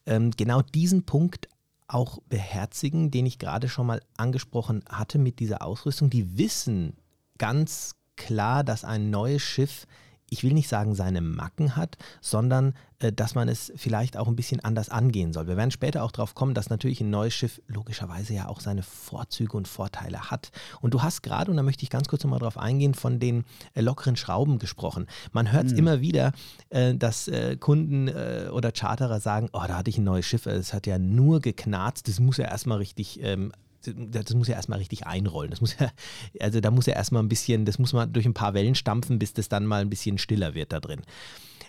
ähm, 0.06 0.32
genau 0.38 0.62
diesen 0.62 1.04
Punkt 1.04 1.48
auch 1.94 2.20
beherzigen, 2.30 3.12
den 3.12 3.26
ich 3.26 3.40
gerade 3.40 3.70
schon 3.70 3.88
mal 3.88 4.02
angesprochen 4.18 4.84
hatte 4.90 5.20
mit 5.20 5.40
dieser 5.40 5.62
Ausrüstung. 5.62 6.10
Die 6.10 6.38
wissen 6.38 6.96
ganz 7.38 7.96
klar, 8.16 8.64
dass 8.64 8.84
ein 8.84 9.10
neues 9.10 9.42
Schiff 9.42 9.88
ich 10.32 10.44
will 10.44 10.54
nicht 10.54 10.70
sagen, 10.70 10.96
seine 10.96 11.20
Macken 11.20 11.76
hat, 11.76 11.98
sondern 12.22 12.74
äh, 13.00 13.12
dass 13.12 13.36
man 13.36 13.50
es 13.50 13.72
vielleicht 13.76 14.16
auch 14.16 14.28
ein 14.28 14.36
bisschen 14.38 14.62
anders 14.62 14.88
angehen 14.90 15.34
soll. 15.34 15.48
Wir 15.48 15.58
werden 15.58 15.72
später 15.72 16.04
auch 16.04 16.12
darauf 16.12 16.36
kommen, 16.36 16.54
dass 16.54 16.70
natürlich 16.70 17.02
ein 17.02 17.10
neues 17.10 17.34
Schiff 17.34 17.62
logischerweise 17.68 18.34
ja 18.34 18.48
auch 18.48 18.62
seine 18.62 18.82
Vorzüge 18.82 19.58
und 19.58 19.68
Vorteile 19.68 20.32
hat. 20.32 20.52
Und 20.80 20.94
du 20.94 21.04
hast 21.04 21.22
gerade, 21.22 21.52
und 21.52 21.58
da 21.58 21.64
möchte 21.64 21.84
ich 21.84 21.90
ganz 21.90 22.08
kurz 22.08 22.24
nochmal 22.24 22.40
drauf 22.40 22.58
eingehen, 22.58 22.94
von 22.94 23.20
den 23.20 23.44
äh, 23.74 23.82
lockeren 23.82 24.16
Schrauben 24.16 24.58
gesprochen. 24.58 25.06
Man 25.34 25.52
hört 25.52 25.66
es 25.66 25.74
mhm. 25.74 25.80
immer 25.80 26.02
wieder, 26.02 26.32
äh, 26.70 26.96
dass 26.96 27.28
äh, 27.28 27.58
Kunden 27.58 28.08
äh, 28.08 28.48
oder 28.54 28.72
Charterer 28.72 29.20
sagen, 29.20 29.50
oh, 29.52 29.64
da 29.68 29.78
hatte 29.78 29.90
ich 29.90 29.98
ein 29.98 30.06
neues 30.06 30.26
Schiff, 30.26 30.46
es 30.46 30.74
hat 30.74 30.88
ja 30.88 30.98
nur 30.98 31.42
geknarzt, 31.42 32.08
das 32.08 32.22
muss 32.22 32.38
ja 32.38 32.46
erstmal 32.46 32.78
richtig 32.78 33.22
ähm, 33.22 33.52
das 33.86 34.34
muss 34.34 34.48
ja 34.48 34.56
erstmal 34.56 34.80
richtig 34.80 35.06
einrollen. 35.08 35.52
Das 35.52 35.62
muss 35.62 35.78
ja, 35.80 35.92
also 36.40 36.60
da 36.60 36.72
muss 36.72 36.86
ja 36.86 36.94
erstmal 36.94 37.24
ein 37.24 37.30
bisschen, 37.30 37.66
das 37.66 37.80
muss 37.80 37.94
man 37.94 38.12
durch 38.14 38.26
ein 38.26 38.34
paar 38.34 38.54
Wellen 38.54 38.76
stampfen, 38.76 39.20
bis 39.20 39.34
das 39.34 39.50
dann 39.50 39.66
mal 39.66 39.82
ein 39.82 39.90
bisschen 39.90 40.18
stiller 40.18 40.54
wird 40.54 40.72
da 40.72 40.80
drin. 40.80 41.02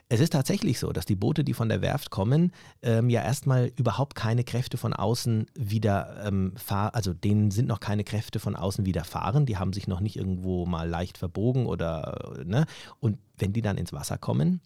Es 0.08 0.20
ist 0.20 0.34
tatsächlich 0.34 0.78
so, 0.78 0.92
dass 0.92 1.06
die 1.06 1.16
Boote, 1.16 1.42
die 1.42 1.54
von 1.54 1.70
der 1.70 1.80
Werft 1.80 2.10
kommen, 2.10 2.52
ähm, 2.82 3.08
ja 3.08 3.22
erstmal 3.22 3.72
überhaupt 3.76 4.14
keine 4.14 4.44
Kräfte 4.44 4.76
von 4.76 4.92
außen 4.92 5.46
wieder 5.54 6.22
ähm, 6.26 6.52
fahren, 6.56 6.90
also 6.92 7.14
denen 7.14 7.50
sind 7.50 7.66
noch 7.66 7.80
keine 7.80 8.04
Kräfte 8.04 8.38
von 8.38 8.54
außen 8.54 8.84
widerfahren, 8.84 9.46
die 9.46 9.56
haben 9.56 9.72
sich 9.72 9.88
noch 9.88 10.00
nicht 10.00 10.16
irgendwo 10.16 10.66
mal 10.66 10.86
leicht 10.86 11.16
verbogen 11.16 11.64
oder, 11.64 12.34
ne? 12.44 12.66
Und 13.00 13.18
wenn 13.38 13.54
die 13.54 13.62
dann 13.62 13.78
ins 13.78 13.94
Wasser 13.94 14.18
kommen 14.18 14.60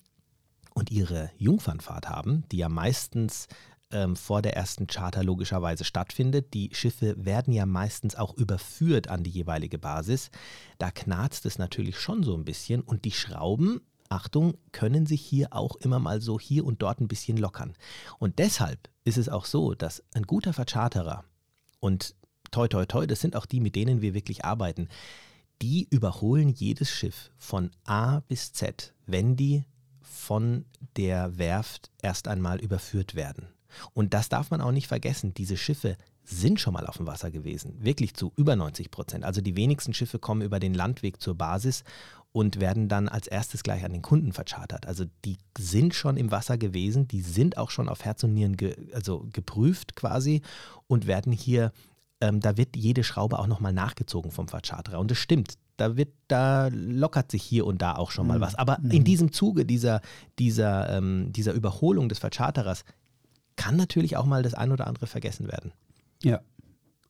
und 0.74 0.90
ihre 0.90 1.30
Jungfernfahrt 1.38 2.08
haben, 2.08 2.42
die 2.50 2.58
ja 2.58 2.68
meistens 2.68 3.46
ähm, 3.92 4.16
vor 4.16 4.42
der 4.42 4.56
ersten 4.56 4.86
Charter 4.86 5.22
logischerweise 5.22 5.84
stattfindet. 5.84 6.54
Die 6.54 6.70
Schiffe 6.72 7.14
werden 7.18 7.52
ja 7.52 7.66
meistens 7.66 8.16
auch 8.16 8.34
überführt 8.34 9.08
an 9.08 9.22
die 9.22 9.30
jeweilige 9.30 9.78
Basis. 9.78 10.30
Da 10.78 10.90
knarzt 10.90 11.46
es 11.46 11.58
natürlich 11.58 11.98
schon 11.98 12.22
so 12.22 12.34
ein 12.36 12.44
bisschen 12.44 12.80
und 12.82 13.04
die 13.04 13.12
Schrauben, 13.12 13.80
Achtung, 14.08 14.54
können 14.72 15.06
sich 15.06 15.20
hier 15.22 15.52
auch 15.52 15.76
immer 15.76 15.98
mal 15.98 16.20
so 16.20 16.38
hier 16.38 16.64
und 16.64 16.82
dort 16.82 17.00
ein 17.00 17.08
bisschen 17.08 17.36
lockern. 17.36 17.74
Und 18.18 18.38
deshalb 18.38 18.88
ist 19.04 19.18
es 19.18 19.28
auch 19.28 19.44
so, 19.44 19.74
dass 19.74 20.02
ein 20.14 20.24
guter 20.24 20.52
Vercharterer 20.52 21.24
und 21.80 22.14
toi 22.50 22.68
toi 22.68 22.86
toi, 22.86 23.06
das 23.06 23.20
sind 23.20 23.36
auch 23.36 23.46
die, 23.46 23.60
mit 23.60 23.76
denen 23.76 24.02
wir 24.02 24.14
wirklich 24.14 24.44
arbeiten, 24.44 24.88
die 25.62 25.86
überholen 25.90 26.50
jedes 26.50 26.90
Schiff 26.90 27.30
von 27.36 27.70
A 27.84 28.20
bis 28.20 28.52
Z, 28.52 28.94
wenn 29.06 29.36
die 29.36 29.64
von 30.00 30.64
der 30.96 31.38
Werft 31.38 31.90
erst 32.02 32.28
einmal 32.28 32.60
überführt 32.60 33.14
werden. 33.14 33.48
Und 33.92 34.14
das 34.14 34.28
darf 34.28 34.50
man 34.50 34.60
auch 34.60 34.72
nicht 34.72 34.86
vergessen. 34.86 35.34
Diese 35.34 35.56
Schiffe 35.56 35.96
sind 36.24 36.60
schon 36.60 36.74
mal 36.74 36.86
auf 36.86 36.96
dem 36.96 37.06
Wasser 37.06 37.30
gewesen, 37.30 37.74
wirklich 37.78 38.14
zu 38.14 38.32
über 38.36 38.56
90 38.56 38.90
Prozent. 38.90 39.24
Also 39.24 39.40
die 39.40 39.56
wenigsten 39.56 39.94
Schiffe 39.94 40.18
kommen 40.18 40.42
über 40.42 40.58
den 40.58 40.74
Landweg 40.74 41.20
zur 41.20 41.36
Basis 41.36 41.84
und 42.32 42.60
werden 42.60 42.88
dann 42.88 43.08
als 43.08 43.28
erstes 43.28 43.62
gleich 43.62 43.84
an 43.84 43.92
den 43.92 44.02
Kunden 44.02 44.32
verchartert. 44.32 44.86
Also 44.86 45.04
die 45.24 45.38
sind 45.56 45.94
schon 45.94 46.18
im 46.18 46.30
Wasser 46.30 46.58
gewesen, 46.58 47.08
die 47.08 47.22
sind 47.22 47.56
auch 47.56 47.70
schon 47.70 47.88
auf 47.88 48.04
Herz 48.04 48.24
und 48.24 48.34
Nieren 48.34 48.58
ge, 48.58 48.76
also 48.92 49.26
geprüft 49.32 49.96
quasi 49.96 50.42
und 50.86 51.06
werden 51.06 51.32
hier, 51.32 51.72
ähm, 52.20 52.40
da 52.40 52.58
wird 52.58 52.76
jede 52.76 53.04
Schraube 53.04 53.38
auch 53.38 53.46
nochmal 53.46 53.72
nachgezogen 53.72 54.32
vom 54.32 54.48
Vercharterer. 54.48 54.98
Und 54.98 55.10
es 55.10 55.18
stimmt, 55.18 55.54
da 55.78 55.96
wird, 55.96 56.12
da 56.28 56.68
lockert 56.68 57.30
sich 57.30 57.42
hier 57.42 57.66
und 57.66 57.80
da 57.80 57.94
auch 57.94 58.10
schon 58.10 58.26
mal 58.26 58.38
mhm. 58.38 58.42
was. 58.42 58.54
Aber 58.54 58.80
in 58.80 59.00
mhm. 59.00 59.04
diesem 59.04 59.32
Zuge 59.32 59.64
dieser, 59.64 60.00
dieser, 60.38 60.90
ähm, 60.90 61.32
dieser 61.32 61.52
Überholung 61.52 62.10
des 62.10 62.18
Vercharterers 62.18 62.84
kann 63.56 63.76
natürlich 63.76 64.16
auch 64.16 64.26
mal 64.26 64.42
das 64.42 64.54
ein 64.54 64.72
oder 64.72 64.86
andere 64.86 65.06
vergessen 65.06 65.48
werden. 65.48 65.72
Ja. 66.22 66.40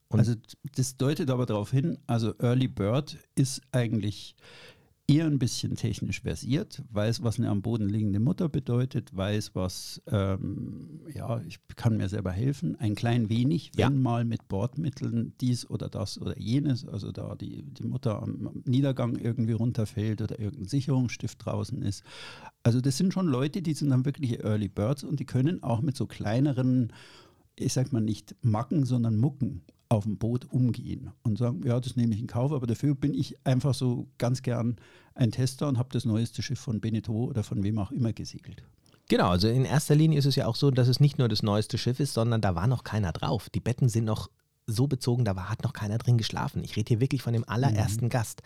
Und 0.08 0.20
also 0.20 0.34
das 0.76 0.96
deutet 0.96 1.30
aber 1.30 1.46
darauf 1.46 1.70
hin, 1.70 1.98
also 2.06 2.34
Early 2.38 2.68
Bird 2.68 3.18
ist 3.34 3.60
eigentlich 3.72 4.36
eher 5.08 5.26
ein 5.26 5.38
bisschen 5.38 5.76
technisch 5.76 6.22
versiert, 6.22 6.82
weiß, 6.90 7.22
was 7.22 7.38
eine 7.38 7.48
am 7.48 7.62
Boden 7.62 7.88
liegende 7.88 8.18
Mutter 8.18 8.48
bedeutet, 8.48 9.16
weiß, 9.16 9.54
was, 9.54 10.02
ähm, 10.08 11.00
ja, 11.14 11.40
ich 11.42 11.58
kann 11.76 11.96
mir 11.96 12.08
selber 12.08 12.32
helfen, 12.32 12.74
ein 12.80 12.96
klein 12.96 13.28
wenig, 13.28 13.70
wenn 13.76 13.80
ja. 13.80 13.90
mal 13.90 14.24
mit 14.24 14.48
Bordmitteln 14.48 15.32
dies 15.40 15.68
oder 15.70 15.88
das 15.88 16.20
oder 16.20 16.36
jenes, 16.38 16.86
also 16.86 17.12
da 17.12 17.36
die, 17.36 17.62
die 17.62 17.86
Mutter 17.86 18.20
am 18.20 18.62
Niedergang 18.64 19.16
irgendwie 19.16 19.52
runterfällt 19.52 20.22
oder 20.22 20.40
irgendein 20.40 20.68
Sicherungsstift 20.68 21.44
draußen 21.44 21.82
ist. 21.82 22.02
Also 22.64 22.80
das 22.80 22.96
sind 22.96 23.14
schon 23.14 23.28
Leute, 23.28 23.62
die 23.62 23.74
sind 23.74 23.90
dann 23.90 24.04
wirklich 24.04 24.40
Early 24.42 24.68
Birds 24.68 25.04
und 25.04 25.20
die 25.20 25.26
können 25.26 25.62
auch 25.62 25.82
mit 25.82 25.96
so 25.96 26.06
kleineren 26.06 26.92
ich 27.58 27.72
sag 27.72 27.90
mal 27.90 28.02
nicht 28.02 28.36
Macken, 28.42 28.84
sondern 28.84 29.16
Mucken 29.16 29.62
auf 29.88 30.04
dem 30.04 30.16
Boot 30.18 30.46
umgehen 30.50 31.10
und 31.22 31.38
sagen, 31.38 31.62
ja, 31.64 31.78
das 31.78 31.96
nehme 31.96 32.14
ich 32.14 32.20
in 32.20 32.26
Kauf, 32.26 32.52
aber 32.52 32.66
dafür 32.66 32.94
bin 32.94 33.14
ich 33.14 33.36
einfach 33.44 33.74
so 33.74 34.08
ganz 34.18 34.42
gern 34.42 34.76
ein 35.14 35.32
Tester 35.32 35.68
und 35.68 35.78
habe 35.78 35.88
das 35.92 36.04
neueste 36.04 36.42
Schiff 36.42 36.60
von 36.60 36.80
Beneteau 36.80 37.26
oder 37.26 37.42
von 37.42 37.62
wem 37.62 37.78
auch 37.78 37.92
immer 37.92 38.12
gesegelt. 38.12 38.62
Genau, 39.08 39.28
also 39.28 39.48
in 39.48 39.64
erster 39.64 39.94
Linie 39.94 40.18
ist 40.18 40.26
es 40.26 40.34
ja 40.34 40.46
auch 40.46 40.56
so, 40.56 40.70
dass 40.72 40.88
es 40.88 40.98
nicht 40.98 41.18
nur 41.18 41.28
das 41.28 41.42
neueste 41.42 41.78
Schiff 41.78 42.00
ist, 42.00 42.14
sondern 42.14 42.40
da 42.40 42.56
war 42.56 42.66
noch 42.66 42.82
keiner 42.82 43.12
drauf. 43.12 43.48
Die 43.50 43.60
Betten 43.60 43.88
sind 43.88 44.04
noch 44.04 44.30
so 44.66 44.86
bezogen, 44.86 45.24
da 45.24 45.36
war, 45.36 45.48
hat 45.48 45.62
noch 45.62 45.72
keiner 45.72 45.98
drin 45.98 46.18
geschlafen. 46.18 46.64
Ich 46.64 46.76
rede 46.76 46.88
hier 46.88 47.00
wirklich 47.00 47.22
von 47.22 47.32
dem 47.32 47.48
allerersten 47.48 48.06
mhm. 48.06 48.10
Gast. 48.10 48.42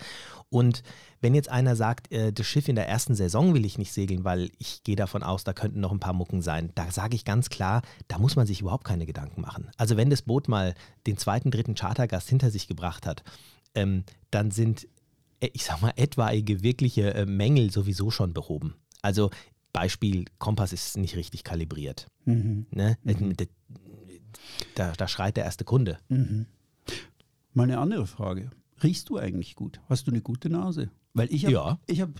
Und 0.50 0.82
wenn 1.20 1.34
jetzt 1.34 1.48
einer 1.48 1.76
sagt, 1.76 2.12
äh, 2.12 2.32
das 2.32 2.46
Schiff 2.46 2.68
in 2.68 2.76
der 2.76 2.88
ersten 2.88 3.14
Saison 3.14 3.54
will 3.54 3.64
ich 3.64 3.78
nicht 3.78 3.92
segeln, 3.92 4.24
weil 4.24 4.50
ich 4.58 4.82
gehe 4.84 4.96
davon 4.96 5.22
aus, 5.22 5.44
da 5.44 5.52
könnten 5.52 5.80
noch 5.80 5.92
ein 5.92 6.00
paar 6.00 6.12
Mucken 6.12 6.42
sein, 6.42 6.70
da 6.74 6.90
sage 6.90 7.16
ich 7.16 7.24
ganz 7.24 7.48
klar, 7.48 7.82
da 8.08 8.18
muss 8.18 8.36
man 8.36 8.46
sich 8.46 8.60
überhaupt 8.60 8.84
keine 8.84 9.06
Gedanken 9.06 9.40
machen. 9.40 9.70
Also 9.76 9.96
wenn 9.96 10.10
das 10.10 10.22
Boot 10.22 10.48
mal 10.48 10.74
den 11.06 11.16
zweiten, 11.16 11.50
dritten 11.50 11.74
Chartergast 11.74 12.28
hinter 12.28 12.50
sich 12.50 12.68
gebracht 12.68 13.06
hat, 13.06 13.24
ähm, 13.74 14.04
dann 14.30 14.50
sind, 14.50 14.86
äh, 15.40 15.48
ich 15.52 15.64
sag 15.64 15.80
mal, 15.80 15.92
etwaige 15.96 16.62
wirkliche 16.62 17.14
äh, 17.14 17.26
Mängel 17.26 17.70
sowieso 17.70 18.10
schon 18.10 18.34
behoben. 18.34 18.74
Also 19.02 19.30
Beispiel, 19.72 20.24
Kompass 20.38 20.72
ist 20.72 20.96
nicht 20.96 21.16
richtig 21.16 21.44
kalibriert. 21.44 22.08
Mhm. 22.24 22.66
Ne? 22.70 22.98
Mhm. 23.04 23.36
Da, 24.74 24.92
da 24.92 25.08
schreit 25.08 25.36
der 25.36 25.44
erste 25.44 25.64
Kunde. 25.64 25.98
Mhm. 26.08 26.46
Mal 27.52 27.64
eine 27.64 27.78
andere 27.78 28.06
Frage. 28.06 28.50
Riechst 28.82 29.08
du 29.08 29.18
eigentlich 29.18 29.56
gut? 29.56 29.80
Hast 29.88 30.06
du 30.06 30.10
eine 30.10 30.22
gute 30.22 30.48
Nase? 30.48 30.90
Weil 31.12 31.32
ich 31.32 31.44
habe 31.44 31.52
ja. 31.88 32.00
hab 32.00 32.10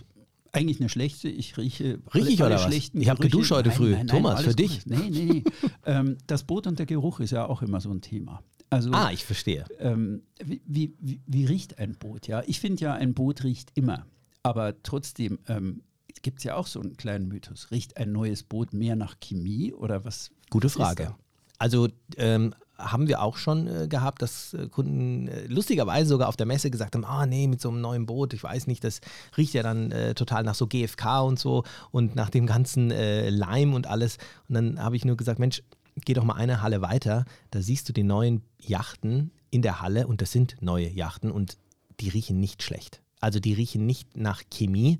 eigentlich 0.51 0.79
eine 0.79 0.89
schlechte. 0.89 1.29
Ich 1.29 1.57
rieche 1.57 1.99
Richtig 2.13 2.41
oder 2.41 2.55
was? 2.55 2.73
Ich 2.73 3.09
habe 3.09 3.21
geduscht 3.21 3.51
heute 3.51 3.71
früh. 3.71 3.91
Nein, 3.91 4.05
nein, 4.05 4.07
Thomas, 4.07 4.41
für 4.41 4.53
dich. 4.53 4.85
Nee, 4.85 5.09
nee, 5.09 5.25
nee. 5.25 5.43
ähm, 5.85 6.17
das 6.27 6.43
Boot 6.43 6.67
und 6.67 6.79
der 6.79 6.85
Geruch 6.85 7.19
ist 7.19 7.31
ja 7.31 7.45
auch 7.45 7.61
immer 7.61 7.81
so 7.81 7.89
ein 7.91 8.01
Thema. 8.01 8.43
Also, 8.69 8.91
ah, 8.91 9.11
ich 9.11 9.25
verstehe. 9.25 9.65
Ähm, 9.79 10.23
wie, 10.43 10.61
wie, 10.65 10.93
wie, 10.99 11.21
wie, 11.25 11.45
riecht 11.45 11.77
ein 11.77 11.95
Boot? 11.97 12.27
Ja, 12.27 12.41
ich 12.45 12.59
finde 12.59 12.81
ja, 12.81 12.93
ein 12.93 13.13
Boot 13.13 13.43
riecht 13.43 13.71
immer. 13.75 14.05
Aber 14.43 14.81
trotzdem 14.81 15.39
ähm, 15.47 15.83
gibt 16.21 16.39
es 16.39 16.45
ja 16.45 16.55
auch 16.55 16.67
so 16.67 16.79
einen 16.79 16.95
kleinen 16.95 17.27
Mythos. 17.27 17.69
Riecht 17.71 17.97
ein 17.97 18.11
neues 18.11 18.43
Boot 18.43 18.73
mehr 18.73 18.95
nach 18.95 19.19
Chemie 19.19 19.73
oder 19.73 20.05
was? 20.05 20.31
Gute 20.49 20.69
Frage. 20.69 21.15
Also 21.61 21.89
ähm, 22.17 22.55
haben 22.79 23.07
wir 23.07 23.21
auch 23.21 23.37
schon 23.37 23.67
äh, 23.67 23.87
gehabt, 23.87 24.23
dass 24.23 24.55
äh, 24.55 24.67
Kunden 24.67 25.27
äh, 25.27 25.45
lustigerweise 25.45 26.09
sogar 26.09 26.27
auf 26.27 26.35
der 26.35 26.47
Messe 26.47 26.71
gesagt 26.71 26.95
haben, 26.95 27.05
ah 27.05 27.27
nee, 27.27 27.47
mit 27.47 27.61
so 27.61 27.69
einem 27.69 27.81
neuen 27.81 28.07
Boot, 28.07 28.33
ich 28.33 28.41
weiß 28.41 28.65
nicht, 28.65 28.83
das 28.83 28.99
riecht 29.37 29.53
ja 29.53 29.61
dann 29.61 29.91
äh, 29.91 30.15
total 30.15 30.41
nach 30.41 30.55
so 30.55 30.65
GFK 30.65 31.21
und 31.21 31.37
so 31.37 31.63
und 31.91 32.15
nach 32.15 32.31
dem 32.31 32.47
ganzen 32.47 32.89
äh, 32.89 33.29
Leim 33.29 33.75
und 33.75 33.85
alles. 33.85 34.17
Und 34.49 34.55
dann 34.55 34.83
habe 34.83 34.95
ich 34.95 35.05
nur 35.05 35.15
gesagt, 35.17 35.37
Mensch, 35.37 35.61
geh 36.03 36.15
doch 36.15 36.23
mal 36.23 36.33
eine 36.33 36.63
Halle 36.63 36.81
weiter, 36.81 37.25
da 37.51 37.61
siehst 37.61 37.87
du 37.87 37.93
die 37.93 38.01
neuen 38.01 38.41
Yachten 38.59 39.29
in 39.51 39.61
der 39.61 39.81
Halle 39.81 40.07
und 40.07 40.23
das 40.23 40.31
sind 40.31 40.55
neue 40.61 40.89
Yachten 40.89 41.29
und 41.29 41.57
die 41.99 42.09
riechen 42.09 42.39
nicht 42.39 42.63
schlecht. 42.63 43.03
Also 43.19 43.39
die 43.39 43.53
riechen 43.53 43.85
nicht 43.85 44.17
nach 44.17 44.41
Chemie, 44.49 44.97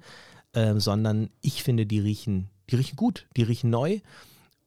äh, 0.54 0.76
sondern 0.80 1.32
ich 1.42 1.64
finde, 1.64 1.88
die 1.88 2.02
riechen, 2.02 2.52
die 2.70 2.76
riechen 2.76 2.98
gut, 2.98 3.26
die 3.36 3.42
riechen 3.42 3.72
neu 3.72 4.02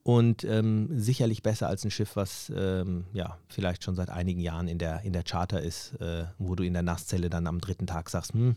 und 0.04 0.44
ähm, 0.44 0.88
sicherlich 0.92 1.42
besser 1.42 1.66
als 1.66 1.82
ein 1.82 1.90
Schiff, 1.90 2.14
was 2.14 2.52
ähm, 2.54 3.06
ja 3.14 3.38
vielleicht 3.48 3.82
schon 3.82 3.96
seit 3.96 4.10
einigen 4.10 4.40
Jahren 4.40 4.68
in 4.68 4.78
der, 4.78 5.00
in 5.00 5.14
der 5.14 5.22
Charter 5.22 5.62
ist, 5.62 5.94
äh, 5.94 6.26
wo 6.38 6.54
du 6.54 6.62
in 6.62 6.74
der 6.74 6.82
Nasszelle 6.82 7.30
dann 7.30 7.46
am 7.46 7.58
dritten 7.58 7.86
Tag 7.86 8.10
sagst, 8.10 8.34
hm, 8.34 8.54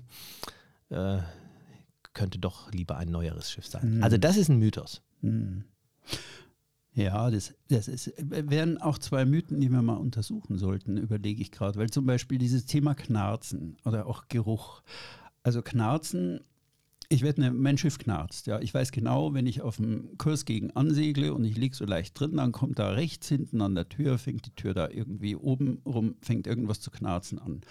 äh, 0.89 1.19
könnte 2.13 2.37
doch 2.37 2.71
lieber 2.73 2.97
ein 2.97 3.09
neueres 3.09 3.49
Schiff 3.49 3.65
sein. 3.65 3.97
Mhm. 3.97 4.03
Also 4.03 4.17
das 4.17 4.35
ist 4.35 4.49
ein 4.49 4.59
Mythos. 4.59 5.01
Mhm. 5.21 5.63
Ja, 6.93 7.29
das, 7.29 7.53
das 7.69 7.87
ist, 7.87 8.11
wären 8.17 8.79
auch 8.79 8.97
zwei 8.97 9.23
Mythen, 9.23 9.61
die 9.61 9.69
wir 9.69 9.81
mal 9.81 9.97
untersuchen 9.97 10.57
sollten, 10.57 10.97
überlege 10.97 11.41
ich 11.41 11.51
gerade. 11.51 11.79
Weil 11.79 11.91
zum 11.91 12.05
Beispiel 12.05 12.39
dieses 12.39 12.65
Thema 12.65 12.93
Knarzen 12.93 13.77
oder 13.85 14.07
auch 14.07 14.27
Geruch. 14.27 14.81
Also 15.43 15.61
Knarzen 15.61 16.41
ich 17.09 17.21
werde 17.21 17.41
ne, 17.41 17.51
mein 17.51 17.77
Schiff 17.77 17.97
knarzt. 17.97 18.47
Ja. 18.47 18.59
Ich 18.59 18.73
weiß 18.73 18.91
genau, 18.91 19.33
wenn 19.33 19.47
ich 19.47 19.61
auf 19.61 19.77
dem 19.77 20.17
Kurs 20.17 20.45
gegen 20.45 20.71
ansegle 20.71 21.33
und 21.33 21.43
ich 21.43 21.57
liege 21.57 21.75
so 21.75 21.85
leicht 21.85 22.19
drin, 22.19 22.37
dann 22.37 22.51
kommt 22.51 22.79
da 22.79 22.89
rechts 22.89 23.27
hinten 23.29 23.61
an 23.61 23.75
der 23.75 23.89
Tür, 23.89 24.17
fängt 24.17 24.45
die 24.45 24.55
Tür 24.55 24.73
da 24.73 24.89
irgendwie 24.89 25.35
oben 25.35 25.81
rum, 25.85 26.15
fängt 26.21 26.47
irgendwas 26.47 26.81
zu 26.81 26.91
knarzen 26.91 27.39
an. 27.39 27.61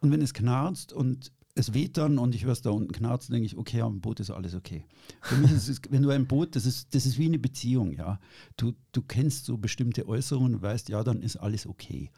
Und 0.00 0.10
wenn 0.10 0.20
es 0.20 0.34
knarzt 0.34 0.92
und 0.92 1.32
es 1.54 1.72
weht 1.72 1.96
dann 1.96 2.18
und 2.18 2.34
ich 2.34 2.44
höre 2.44 2.52
es 2.52 2.62
da 2.62 2.70
unten 2.70 2.92
knarzen, 2.92 3.32
denke 3.32 3.46
ich, 3.46 3.56
okay, 3.56 3.80
am 3.80 4.00
Boot 4.00 4.20
ist 4.20 4.30
alles 4.30 4.54
okay. 4.54 4.84
Für 5.22 5.36
mich 5.36 5.52
ist 5.52 5.68
es, 5.68 5.80
wenn 5.88 6.02
du 6.02 6.10
ein 6.10 6.26
Boot, 6.26 6.56
das 6.56 6.66
ist, 6.66 6.94
das 6.94 7.06
ist 7.06 7.16
wie 7.16 7.26
eine 7.26 7.38
Beziehung, 7.38 7.92
ja. 7.92 8.18
Du, 8.56 8.72
du 8.92 9.02
kennst 9.02 9.46
so 9.46 9.56
bestimmte 9.56 10.06
Äußerungen 10.08 10.56
und 10.56 10.62
weißt, 10.62 10.88
ja, 10.88 11.04
dann 11.04 11.22
ist 11.22 11.36
alles 11.36 11.66
okay. 11.66 12.10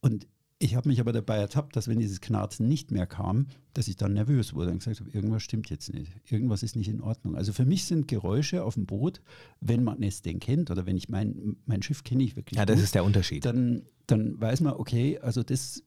Und 0.00 0.26
Ich 0.62 0.76
habe 0.76 0.88
mich 0.88 1.00
aber 1.00 1.12
dabei 1.12 1.38
ertappt, 1.38 1.74
dass 1.74 1.88
wenn 1.88 1.98
dieses 1.98 2.20
Knarzen 2.20 2.68
nicht 2.68 2.92
mehr 2.92 3.04
kam, 3.04 3.48
dass 3.74 3.88
ich 3.88 3.96
dann 3.96 4.12
nervös 4.12 4.54
wurde 4.54 4.70
und 4.70 4.78
gesagt 4.78 5.00
habe, 5.00 5.10
irgendwas 5.10 5.42
stimmt 5.42 5.68
jetzt 5.70 5.92
nicht, 5.92 6.12
irgendwas 6.30 6.62
ist 6.62 6.76
nicht 6.76 6.86
in 6.86 7.00
Ordnung. 7.00 7.34
Also 7.34 7.52
für 7.52 7.64
mich 7.64 7.84
sind 7.84 8.06
Geräusche 8.06 8.62
auf 8.62 8.74
dem 8.74 8.86
Boot, 8.86 9.20
wenn 9.60 9.82
man 9.82 10.00
es 10.04 10.22
denn 10.22 10.38
kennt 10.38 10.70
oder 10.70 10.86
wenn 10.86 10.96
ich 10.96 11.08
mein, 11.08 11.56
mein 11.66 11.82
Schiff 11.82 12.04
kenne 12.04 12.22
ich 12.22 12.36
wirklich 12.36 12.58
Ja, 12.58 12.64
das 12.64 12.76
gut, 12.76 12.84
ist 12.84 12.94
der 12.94 13.02
Unterschied. 13.02 13.44
dann, 13.44 13.82
dann 14.06 14.40
weiß 14.40 14.60
man, 14.60 14.74
okay, 14.74 15.18
also 15.18 15.42
das, 15.42 15.82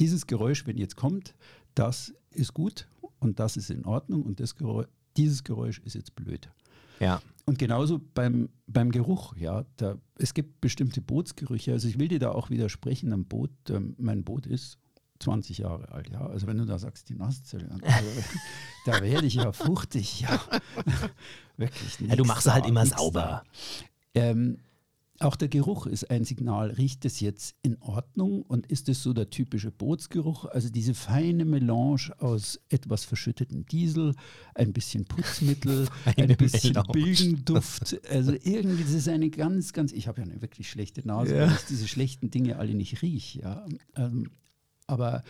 dieses 0.00 0.26
Geräusch, 0.26 0.66
wenn 0.66 0.78
jetzt 0.78 0.96
kommt, 0.96 1.34
das 1.74 2.14
ist 2.30 2.54
gut 2.54 2.88
und 3.18 3.38
das 3.40 3.58
ist 3.58 3.68
in 3.68 3.84
Ordnung 3.84 4.22
und 4.22 4.40
das 4.40 4.54
Geräusch, 4.56 4.88
dieses 5.18 5.44
Geräusch 5.44 5.80
ist 5.84 5.94
jetzt 5.94 6.16
blöd. 6.16 6.48
Ja. 6.98 7.20
Und 7.48 7.58
genauso 7.58 7.98
beim, 8.12 8.50
beim 8.66 8.90
Geruch, 8.90 9.34
ja. 9.34 9.64
Da, 9.78 9.96
es 10.18 10.34
gibt 10.34 10.60
bestimmte 10.60 11.00
Bootsgerüche. 11.00 11.72
Also 11.72 11.88
ich 11.88 11.98
will 11.98 12.08
dir 12.08 12.18
da 12.18 12.32
auch 12.32 12.50
widersprechen 12.50 13.10
am 13.10 13.24
Boot. 13.24 13.50
Ähm, 13.70 13.94
mein 13.96 14.22
Boot 14.22 14.44
ist 14.44 14.76
20 15.20 15.56
Jahre 15.56 15.90
alt, 15.90 16.10
ja. 16.10 16.26
Also 16.26 16.46
wenn 16.46 16.58
du 16.58 16.66
da 16.66 16.78
sagst, 16.78 17.08
die 17.08 17.14
Nasszelle, 17.14 17.70
also, 17.70 17.86
da 18.84 19.00
werde 19.00 19.26
ich 19.26 19.36
ja 19.36 19.50
fuchtig, 19.52 20.20
ja. 20.20 20.38
Wirklich. 21.56 21.98
Ja, 22.00 22.16
du 22.16 22.26
machst 22.26 22.44
sie 22.44 22.52
halt 22.52 22.64
da, 22.64 22.68
immer 22.68 22.84
sauber. 22.84 23.44
Da. 24.12 24.20
Ähm, 24.20 24.58
auch 25.20 25.34
der 25.36 25.48
Geruch 25.48 25.86
ist 25.86 26.10
ein 26.10 26.24
Signal. 26.24 26.70
Riecht 26.70 27.04
es 27.04 27.18
jetzt 27.20 27.56
in 27.62 27.76
Ordnung 27.80 28.42
und 28.42 28.66
ist 28.68 28.88
es 28.88 29.02
so 29.02 29.12
der 29.12 29.30
typische 29.30 29.70
Bootsgeruch? 29.72 30.44
Also 30.44 30.68
diese 30.70 30.94
feine 30.94 31.44
Melange 31.44 32.12
aus 32.18 32.60
etwas 32.68 33.04
verschüttetem 33.04 33.66
Diesel, 33.66 34.14
ein 34.54 34.72
bisschen 34.72 35.04
Putzmittel, 35.06 35.88
ein 36.16 36.36
bisschen 36.36 36.70
Melange. 36.74 36.92
Bilgenduft. 36.92 38.00
Also 38.10 38.32
irgendwie, 38.32 38.84
das 38.84 38.92
ist 38.92 39.08
eine 39.08 39.30
ganz, 39.30 39.72
ganz, 39.72 39.92
ich 39.92 40.06
habe 40.06 40.20
ja 40.20 40.26
eine 40.26 40.40
wirklich 40.40 40.70
schlechte 40.70 41.06
Nase, 41.06 41.34
Ja. 41.34 41.46
weil 41.48 41.52
ich 41.56 41.64
diese 41.68 41.88
schlechten 41.88 42.30
Dinge 42.30 42.56
alle 42.58 42.74
nicht 42.74 43.02
rieche. 43.02 43.40
Ja. 43.40 43.66
Ähm, 43.96 44.30
aber 44.86 45.24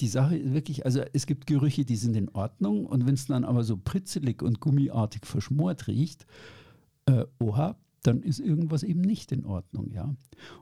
die 0.00 0.08
Sache 0.08 0.36
ist 0.38 0.54
wirklich, 0.54 0.86
also 0.86 1.02
es 1.12 1.26
gibt 1.26 1.46
Gerüche, 1.46 1.84
die 1.84 1.96
sind 1.96 2.16
in 2.16 2.30
Ordnung 2.30 2.86
und 2.86 3.06
wenn 3.06 3.14
es 3.14 3.26
dann 3.26 3.44
aber 3.44 3.64
so 3.64 3.76
pritzelig 3.76 4.42
und 4.42 4.60
gummiartig 4.60 5.26
verschmort 5.26 5.88
riecht, 5.88 6.24
äh, 7.04 7.26
oha, 7.38 7.76
dann 8.02 8.22
ist 8.22 8.40
irgendwas 8.40 8.82
eben 8.82 9.00
nicht 9.00 9.32
in 9.32 9.44
Ordnung, 9.44 9.90
ja. 9.92 10.14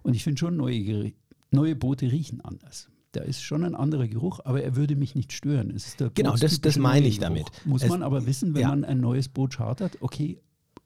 Und 0.03 0.15
ich 0.15 0.25
finde 0.25 0.39
schon, 0.39 0.57
neue, 0.57 1.13
neue 1.51 1.77
Boote 1.77 2.11
riechen 2.11 2.41
anders. 2.41 2.89
Da 3.13 3.23
ist 3.23 3.43
schon 3.43 3.65
ein 3.65 3.75
anderer 3.75 4.07
Geruch, 4.07 4.41
aber 4.45 4.63
er 4.63 4.77
würde 4.77 4.95
mich 4.97 5.15
nicht 5.15 5.33
stören. 5.33 5.71
Es 5.71 5.87
ist 5.87 6.01
der 6.01 6.11
Genau, 6.11 6.37
das- 6.37 6.61
das 6.61 6.77
meine 6.77 7.07
ich 7.07 7.19
damit. 7.19 7.47
Muss 7.65 7.83
Es- 7.83 7.89
man 7.89 8.03
aber 8.03 8.27
wissen, 8.27 8.55
wenn 8.55 8.63
ja. 8.63 8.69
man 8.69 8.85
ein 8.85 9.01
neues 9.01 9.29
Boot 9.29 9.55
chartert, 9.55 9.97
okay, 10.01 10.41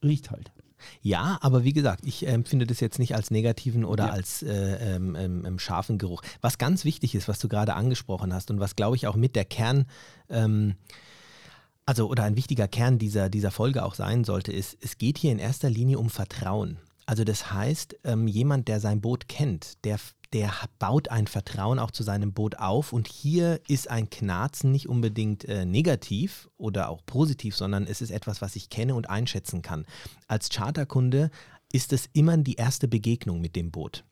riecht 0.05 0.31
halt. 0.31 0.53
Ja, 1.01 1.39
aber 1.43 1.63
wie 1.65 1.73
gesagt, 1.73 2.05
ich 2.07 2.27
empfinde 2.27 2.67
das 2.67 2.81
jetzt 2.81 2.99
nicht 2.99 3.15
als 3.15 3.31
negativen 3.31 3.85
oder 3.85 4.07
Ja. 4.07 4.13
als 4.13 4.43
äh, 4.43 4.97
ähm, 4.97 5.15
ähm, 5.17 5.45
ähm, 5.47 5.59
scharfen 5.61 5.97
Geruch. 5.97 6.23
Was 6.41 6.59
ganz 6.59 6.85
wichtig 6.85 7.15
ist, 7.15 7.29
was 7.29 7.39
du 7.39 7.49
gerade 7.49 7.75
angesprochen 7.75 8.33
hast 8.35 8.51
und 8.51 8.59
was, 8.61 8.75
glaube 8.77 8.97
ich, 8.97 9.07
auch 9.07 9.15
mit 9.17 9.37
der 9.37 9.45
Kern, 9.45 9.87
ähm, 10.29 10.75
also 11.87 12.09
oder 12.09 12.25
ein 12.25 12.37
wichtiger 12.37 12.69
Kern 12.69 12.99
dieser, 12.99 13.29
dieser 13.29 13.51
Folge 13.51 13.85
auch 13.85 13.95
sein 13.95 14.25
sollte, 14.25 14.53
ist, 14.53 14.77
es 14.81 14.99
geht 14.99 15.19
hier 15.19 15.33
in 15.33 15.39
erster 15.39 15.71
Linie 15.71 15.99
um 15.99 16.11
Vertrauen. 16.11 16.79
Also 17.07 17.25
das 17.25 17.53
heißt, 17.53 17.97
ähm, 18.05 18.29
jemand, 18.29 18.69
der 18.69 18.81
sein 18.81 19.01
Boot 19.01 19.29
kennt, 19.29 19.85
der, 19.85 19.99
der 20.33 20.53
baut 20.79 21.09
ein 21.09 21.27
Vertrauen 21.27 21.79
auch 21.79 21.91
zu 21.91 22.05
seinem 22.05 22.33
Boot 22.33 22.59
auf 22.59 22.93
und 22.93 23.09
hier 23.09 23.61
ist 23.67 23.91
ein 23.91 24.09
Knarzen 24.09 24.71
nicht 24.71 24.89
unbedingt 24.89 25.45
äh, 25.47 25.65
negativ 25.65 26.49
oder 26.57 26.89
auch 26.89 27.05
positiv, 27.05 27.57
sondern 27.57 27.87
es 27.87 28.01
ist 28.01 28.11
etwas, 28.11 28.41
was 28.41 28.55
ich 28.55 28.71
kenne 28.71 28.95
und 28.95 29.11
einschätzen 29.11 29.63
kann. 29.63 29.85
Als 30.29 30.49
Charterkunde 30.49 31.31
ist 31.73 31.93
es 31.93 32.09
immer 32.13 32.37
die 32.37 32.55
erste 32.55 32.87
Begegnung 32.87 33.41
mit 33.41 33.57
dem 33.57 33.73
Boot. 33.73 34.05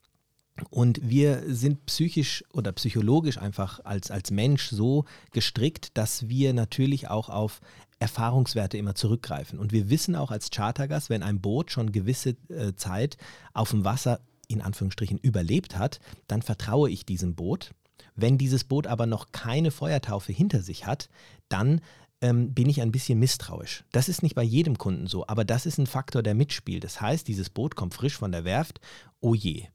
Und 0.69 0.99
wir 1.01 1.43
sind 1.47 1.85
psychisch 1.85 2.43
oder 2.53 2.71
psychologisch 2.73 3.37
einfach 3.37 3.83
als, 3.83 4.11
als 4.11 4.31
Mensch 4.31 4.69
so 4.69 5.05
gestrickt, 5.31 5.97
dass 5.97 6.29
wir 6.29 6.53
natürlich 6.53 7.09
auch 7.09 7.29
auf 7.29 7.61
Erfahrungswerte 7.99 8.77
immer 8.77 8.95
zurückgreifen. 8.95 9.59
Und 9.59 9.71
wir 9.71 9.89
wissen 9.89 10.15
auch 10.15 10.31
als 10.31 10.49
Chartergast, 10.49 11.09
wenn 11.09 11.23
ein 11.23 11.39
Boot 11.39 11.71
schon 11.71 11.91
gewisse 11.91 12.35
äh, 12.49 12.73
Zeit 12.75 13.17
auf 13.53 13.69
dem 13.69 13.85
Wasser 13.85 14.19
in 14.47 14.61
Anführungsstrichen 14.61 15.17
überlebt 15.17 15.77
hat, 15.77 15.99
dann 16.27 16.41
vertraue 16.41 16.89
ich 16.89 17.05
diesem 17.05 17.35
Boot. 17.35 17.71
Wenn 18.15 18.37
dieses 18.37 18.63
Boot 18.63 18.87
aber 18.87 19.05
noch 19.05 19.31
keine 19.31 19.71
Feuertaufe 19.71 20.33
hinter 20.33 20.61
sich 20.61 20.85
hat, 20.85 21.09
dann 21.47 21.81
ähm, 22.21 22.53
bin 22.53 22.69
ich 22.69 22.81
ein 22.81 22.91
bisschen 22.91 23.19
misstrauisch. 23.19 23.83
Das 23.91 24.09
ist 24.09 24.23
nicht 24.23 24.35
bei 24.35 24.43
jedem 24.43 24.77
Kunden 24.77 25.07
so, 25.07 25.25
aber 25.27 25.45
das 25.45 25.65
ist 25.65 25.77
ein 25.77 25.87
Faktor, 25.87 26.21
der 26.21 26.35
mitspielt. 26.35 26.83
Das 26.83 27.01
heißt, 27.01 27.27
dieses 27.27 27.49
Boot 27.49 27.75
kommt 27.75 27.93
frisch 27.93 28.17
von 28.17 28.31
der 28.31 28.43
Werft, 28.43 28.81
oh 29.21 29.33
je, 29.33 29.67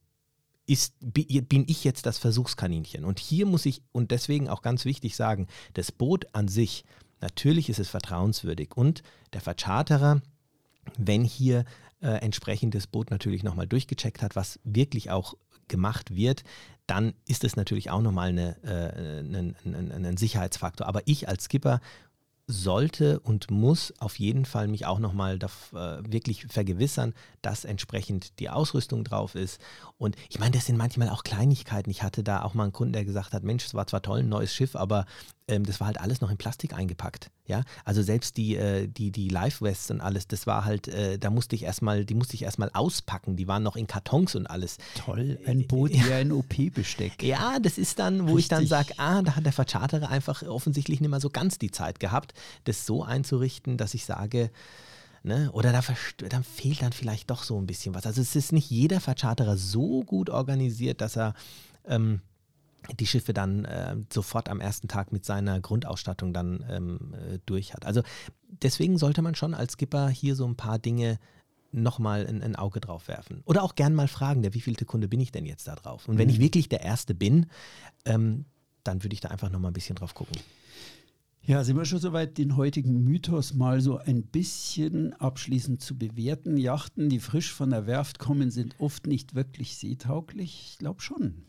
ist, 0.67 0.95
bi- 1.01 1.41
bin 1.41 1.65
ich 1.69 1.85
jetzt 1.85 2.07
das 2.07 2.19
Versuchskaninchen. 2.19 3.05
Und 3.05 3.19
hier 3.19 3.47
muss 3.47 3.67
ich, 3.67 3.83
und 3.93 4.11
deswegen 4.11 4.49
auch 4.49 4.63
ganz 4.63 4.85
wichtig 4.85 5.17
sagen, 5.17 5.47
das 5.75 5.93
Boot 5.93 6.27
an 6.35 6.49
sich, 6.49 6.85
natürlich 7.21 7.69
ist 7.69 7.79
es 7.79 7.89
vertrauenswürdig 7.89 8.77
und 8.77 9.03
der 9.33 9.41
Vercharterer, 9.41 10.21
wenn 10.99 11.25
hier 11.25 11.65
äh, 12.01 12.09
entsprechend 12.21 12.75
das 12.75 12.87
Boot 12.87 13.11
natürlich 13.11 13.43
nochmal 13.43 13.67
durchgecheckt 13.67 14.23
hat, 14.23 14.37
was 14.37 14.61
wirklich 14.65 15.11
auch 15.11 15.35
gemacht 15.69 16.15
wird, 16.15 16.45
dann 16.87 17.15
ist 17.27 17.43
es 17.43 17.57
natürlich 17.57 17.91
auch 17.91 18.03
nochmal 18.03 18.29
eine, 18.29 18.63
äh, 18.63 19.21
ein, 19.21 19.57
ein 20.05 20.17
Sicherheitsfaktor. 20.17 20.87
Aber 20.87 21.03
ich 21.07 21.29
als 21.29 21.45
Skipper 21.45 21.81
sollte 22.47 23.19
und 23.21 23.51
muss 23.51 23.93
auf 23.99 24.19
jeden 24.19 24.45
Fall 24.45 24.69
mich 24.69 24.87
auch 24.87 25.01
nochmal 25.01 25.37
äh, 25.37 25.79
wirklich 26.09 26.47
vergewissern, 26.47 27.13
dass 27.43 27.65
entsprechend 27.65 28.39
die 28.39 28.51
Ausrüstung 28.51 29.03
drauf 29.03 29.35
ist. 29.35 29.61
Und 29.99 30.17
ich 30.29 30.39
meine, 30.39 30.53
das 30.53 30.67
sind 30.67 30.77
manchmal 30.77 31.09
auch 31.09 31.25
Kleinigkeiten. 31.25 31.91
Ich 31.91 32.03
hatte 32.05 32.23
da 32.23 32.43
auch 32.43 32.55
mal 32.55 32.65
einen 32.65 32.73
Kunden, 32.73 32.93
der 32.93 33.05
gesagt 33.05 33.33
hat, 33.33 33.43
Mensch, 33.43 33.65
es 33.65 33.75
war 33.75 33.87
zwar 33.87 34.03
toll, 34.03 34.21
ein 34.21 34.29
neues 34.29 34.55
Schiff, 34.55 34.77
aber 34.77 35.07
ähm, 35.49 35.65
das 35.65 35.81
war 35.81 35.87
halt 35.87 36.01
alles 36.01 36.21
noch 36.21 36.31
in 36.31 36.37
Plastik 36.37 36.75
eingepackt. 36.75 37.31
Ja, 37.47 37.63
also 37.85 38.03
selbst 38.03 38.37
die, 38.37 38.57
äh, 38.57 38.89
die, 38.89 39.13
die 39.13 39.29
Live-Wests 39.29 39.93
und 39.93 40.01
alles, 40.01 40.27
das 40.27 40.47
war 40.47 40.65
halt, 40.65 40.89
äh, 40.89 41.19
da 41.19 41.31
musste 41.31 41.55
ich 41.55 41.63
erstmal, 41.63 42.05
die 42.05 42.15
musste 42.15 42.35
ich 42.35 42.43
erstmal 42.43 42.71
auspacken, 42.75 43.37
die 43.37 43.47
waren 43.47 43.63
noch 43.63 43.77
in 43.77 43.87
Kartons 43.87 44.35
und 44.35 44.49
alles. 44.49 44.79
Toll, 44.97 45.39
ein 45.47 45.67
Boot 45.69 45.93
wie 45.93 46.13
ein 46.13 46.33
OP-Besteck. 46.33 47.23
Ja, 47.23 47.61
das 47.61 47.79
ist 47.79 48.01
dann, 48.01 48.29
wo 48.29 48.39
ich 48.39 48.49
dann 48.49 48.61
Richtig. 48.61 48.71
sage, 48.71 48.95
ah, 48.99 49.23
da 49.23 49.37
hat 49.37 49.45
der 49.45 49.53
Vercharterer 49.53 50.09
einfach 50.09 50.43
offensichtlich 50.43 51.01
nicht 51.01 51.11
mehr 51.11 51.21
so 51.21 51.31
ganz 51.31 51.59
die 51.59 51.71
Zeit 51.71 52.01
gehabt, 52.01 52.35
das 52.65 52.85
so 52.85 53.05
einzurichten, 53.05 53.77
dass 53.77 53.95
ich 53.95 54.05
sage, 54.05 54.51
ne, 55.23 55.51
oder 55.53 55.71
da, 55.71 55.81
dann 56.29 56.43
fehlt 56.43 56.83
dann 56.83 56.93
vielleicht 56.93 57.31
doch 57.31 57.45
so 57.45 57.57
ein 57.61 57.67
bisschen 57.67 57.95
was. 57.95 58.07
Also 58.07 58.21
es 58.21 58.35
ist 58.35 58.53
nicht 58.53 58.71
jeder 58.71 59.01
Vercharterer 59.01 59.57
so 59.57 60.03
gut 60.03 60.31
organisiert, 60.31 61.01
dass 61.01 61.17
er 61.17 61.35
ähm, 61.87 62.21
die 62.95 63.07
Schiffe 63.07 63.33
dann 63.33 63.65
äh, 63.65 63.97
sofort 64.13 64.49
am 64.49 64.61
ersten 64.61 64.89
Tag 64.89 65.13
mit 65.13 65.25
seiner 65.25 65.61
Grundausstattung 65.61 66.33
dann 66.33 66.65
ähm, 66.69 67.15
äh, 67.15 67.39
durch 67.47 67.75
hat. 67.75 67.87
Also 67.87 68.03
deswegen 68.49 68.99
sollte 68.99 69.23
man 69.23 69.35
schon 69.35 69.55
als 69.55 69.73
Skipper 69.73 70.09
hier 70.09 70.35
so 70.35 70.47
ein 70.47 70.57
paar 70.57 70.79
Dinge 70.79 71.19
nochmal 71.73 72.27
ein, 72.27 72.43
ein 72.43 72.57
Auge 72.57 72.81
drauf 72.81 73.09
werfen. 73.09 73.43
Oder 73.45 73.63
auch 73.63 73.75
gern 73.75 73.95
mal 73.95 74.09
fragen, 74.09 74.43
der 74.43 74.55
wievielte 74.55 74.85
Kunde 74.85 75.09
bin 75.09 75.21
ich 75.21 75.33
denn 75.33 75.47
jetzt 75.47 75.69
da 75.69 75.75
drauf? 75.75 76.09
Und 76.09 76.19
wenn 76.19 76.29
ich 76.29 76.41
wirklich 76.41 76.69
der 76.69 76.83
Erste 76.83 77.15
bin, 77.15 77.47
ähm, 78.05 78.47
dann 78.85 79.03
würde 79.03 79.15
ich 79.15 79.21
da 79.21 79.29
einfach 79.29 79.51
nochmal 79.51 79.71
ein 79.71 79.75
bisschen 79.75 79.97
drauf 79.97 80.15
gucken. 80.15 80.37
Ja, 81.43 81.63
sind 81.63 81.77
wir 81.77 81.85
schon 81.85 82.01
soweit, 82.01 82.39
den 82.39 82.57
heutigen 82.57 83.05
Mythos 83.05 83.55
mal 83.55 83.81
so 83.81 83.99
ein 83.99 84.23
bisschen 84.25 85.13
abschließend 85.13 85.81
zu 85.81 85.97
bewerten. 85.97 86.57
Yachten, 86.57 87.09
die 87.09 87.21
frisch 87.21 87.53
von 87.53 87.71
der 87.71 87.87
Werft 87.87 88.19
kommen, 88.19 88.51
sind 88.51 88.75
oft 88.81 89.07
nicht 89.07 89.37
wirklich 89.37 89.77
seetauglich. 89.77 90.71
Ich 90.71 90.79
glaube 90.79 91.03
schon. 91.03 91.45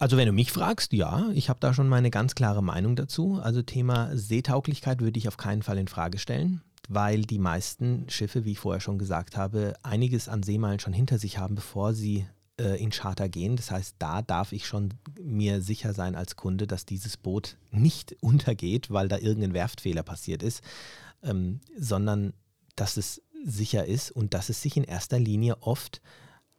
Also 0.00 0.16
wenn 0.16 0.26
du 0.26 0.32
mich 0.32 0.50
fragst, 0.50 0.94
ja, 0.94 1.28
ich 1.34 1.50
habe 1.50 1.60
da 1.60 1.74
schon 1.74 1.86
meine 1.86 2.10
ganz 2.10 2.34
klare 2.34 2.62
Meinung 2.62 2.96
dazu. 2.96 3.38
Also 3.42 3.60
Thema 3.60 4.16
Seetauglichkeit 4.16 5.02
würde 5.02 5.18
ich 5.18 5.28
auf 5.28 5.36
keinen 5.36 5.62
Fall 5.62 5.76
in 5.76 5.88
Frage 5.88 6.18
stellen, 6.18 6.62
weil 6.88 7.20
die 7.20 7.38
meisten 7.38 8.08
Schiffe, 8.08 8.46
wie 8.46 8.52
ich 8.52 8.58
vorher 8.58 8.80
schon 8.80 8.98
gesagt 8.98 9.36
habe, 9.36 9.74
einiges 9.82 10.30
an 10.30 10.42
Seemeilen 10.42 10.80
schon 10.80 10.94
hinter 10.94 11.18
sich 11.18 11.36
haben, 11.36 11.54
bevor 11.54 11.92
sie 11.92 12.26
äh, 12.58 12.82
in 12.82 12.88
Charter 12.88 13.28
gehen. 13.28 13.56
Das 13.56 13.70
heißt, 13.70 13.96
da 13.98 14.22
darf 14.22 14.52
ich 14.52 14.66
schon 14.66 14.94
mir 15.20 15.60
sicher 15.60 15.92
sein 15.92 16.14
als 16.14 16.34
Kunde, 16.34 16.66
dass 16.66 16.86
dieses 16.86 17.18
Boot 17.18 17.58
nicht 17.70 18.16
untergeht, 18.22 18.90
weil 18.90 19.08
da 19.08 19.18
irgendein 19.18 19.52
Werftfehler 19.52 20.02
passiert 20.02 20.42
ist, 20.42 20.62
ähm, 21.22 21.60
sondern 21.76 22.32
dass 22.74 22.96
es 22.96 23.20
sicher 23.44 23.84
ist 23.84 24.12
und 24.12 24.32
dass 24.32 24.48
es 24.48 24.62
sich 24.62 24.78
in 24.78 24.84
erster 24.84 25.18
Linie 25.18 25.58
oft 25.60 26.00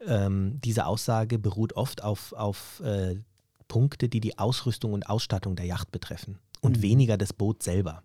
ähm, 0.06 0.60
diese 0.64 0.86
Aussage 0.86 1.40
beruht 1.40 1.74
oft 1.74 2.04
auf, 2.04 2.34
auf 2.34 2.82
äh, 2.86 3.16
Punkte, 3.72 4.10
die 4.10 4.20
die 4.20 4.38
Ausrüstung 4.38 4.92
und 4.92 5.08
Ausstattung 5.10 5.56
der 5.56 5.66
Yacht 5.66 5.94
betreffen 5.94 6.40
und 6.60 6.80
Mhm. 6.80 6.82
weniger 6.82 7.18
das 7.18 7.32
Boot 7.32 7.64
selber. 7.64 8.04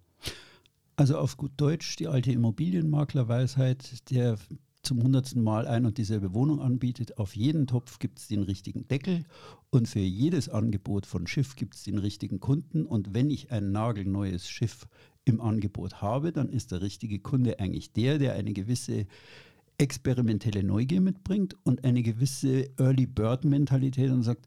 Also 0.95 1.19
auf 1.19 1.37
gut 1.37 1.51
Deutsch 1.57 1.97
die 1.97 2.07
alte 2.07 2.31
Immobilienmaklerweisheit, 2.31 4.09
der 4.13 4.39
zum 4.83 5.03
hundertsten 5.03 5.43
Mal 5.43 5.67
ein 5.67 5.85
und 5.85 5.99
dieselbe 5.99 6.33
Wohnung 6.35 6.61
anbietet. 6.61 7.19
Auf 7.19 7.35
jeden 7.35 7.67
Topf 7.67 7.99
gibt 7.99 8.21
es 8.21 8.29
den 8.29 8.45
richtigen 8.45 8.87
Deckel 8.87 9.25
und 9.71 9.89
für 9.89 9.99
jedes 9.99 10.49
Angebot 10.49 11.05
von 11.05 11.27
Schiff 11.27 11.57
gibt 11.57 11.75
es 11.75 11.83
den 11.83 11.99
richtigen 11.99 12.39
Kunden. 12.39 12.87
Und 12.87 13.13
wenn 13.13 13.29
ich 13.29 13.51
ein 13.51 13.73
nagelneues 13.73 14.49
Schiff 14.49 14.87
im 15.25 15.41
Angebot 15.41 16.01
habe, 16.01 16.31
dann 16.31 16.49
ist 16.49 16.71
der 16.71 16.81
richtige 16.81 17.19
Kunde 17.19 17.59
eigentlich 17.59 17.93
der, 17.93 18.19
der 18.19 18.35
eine 18.35 18.53
gewisse 18.53 19.07
experimentelle 19.79 20.63
Neugier 20.63 21.01
mitbringt 21.01 21.57
und 21.65 21.83
eine 21.83 22.05
gewisse 22.05 22.71
Early 22.79 23.07
Bird 23.07 23.45
Mentalität 23.45 24.13
und 24.13 24.23
sagt, 24.23 24.47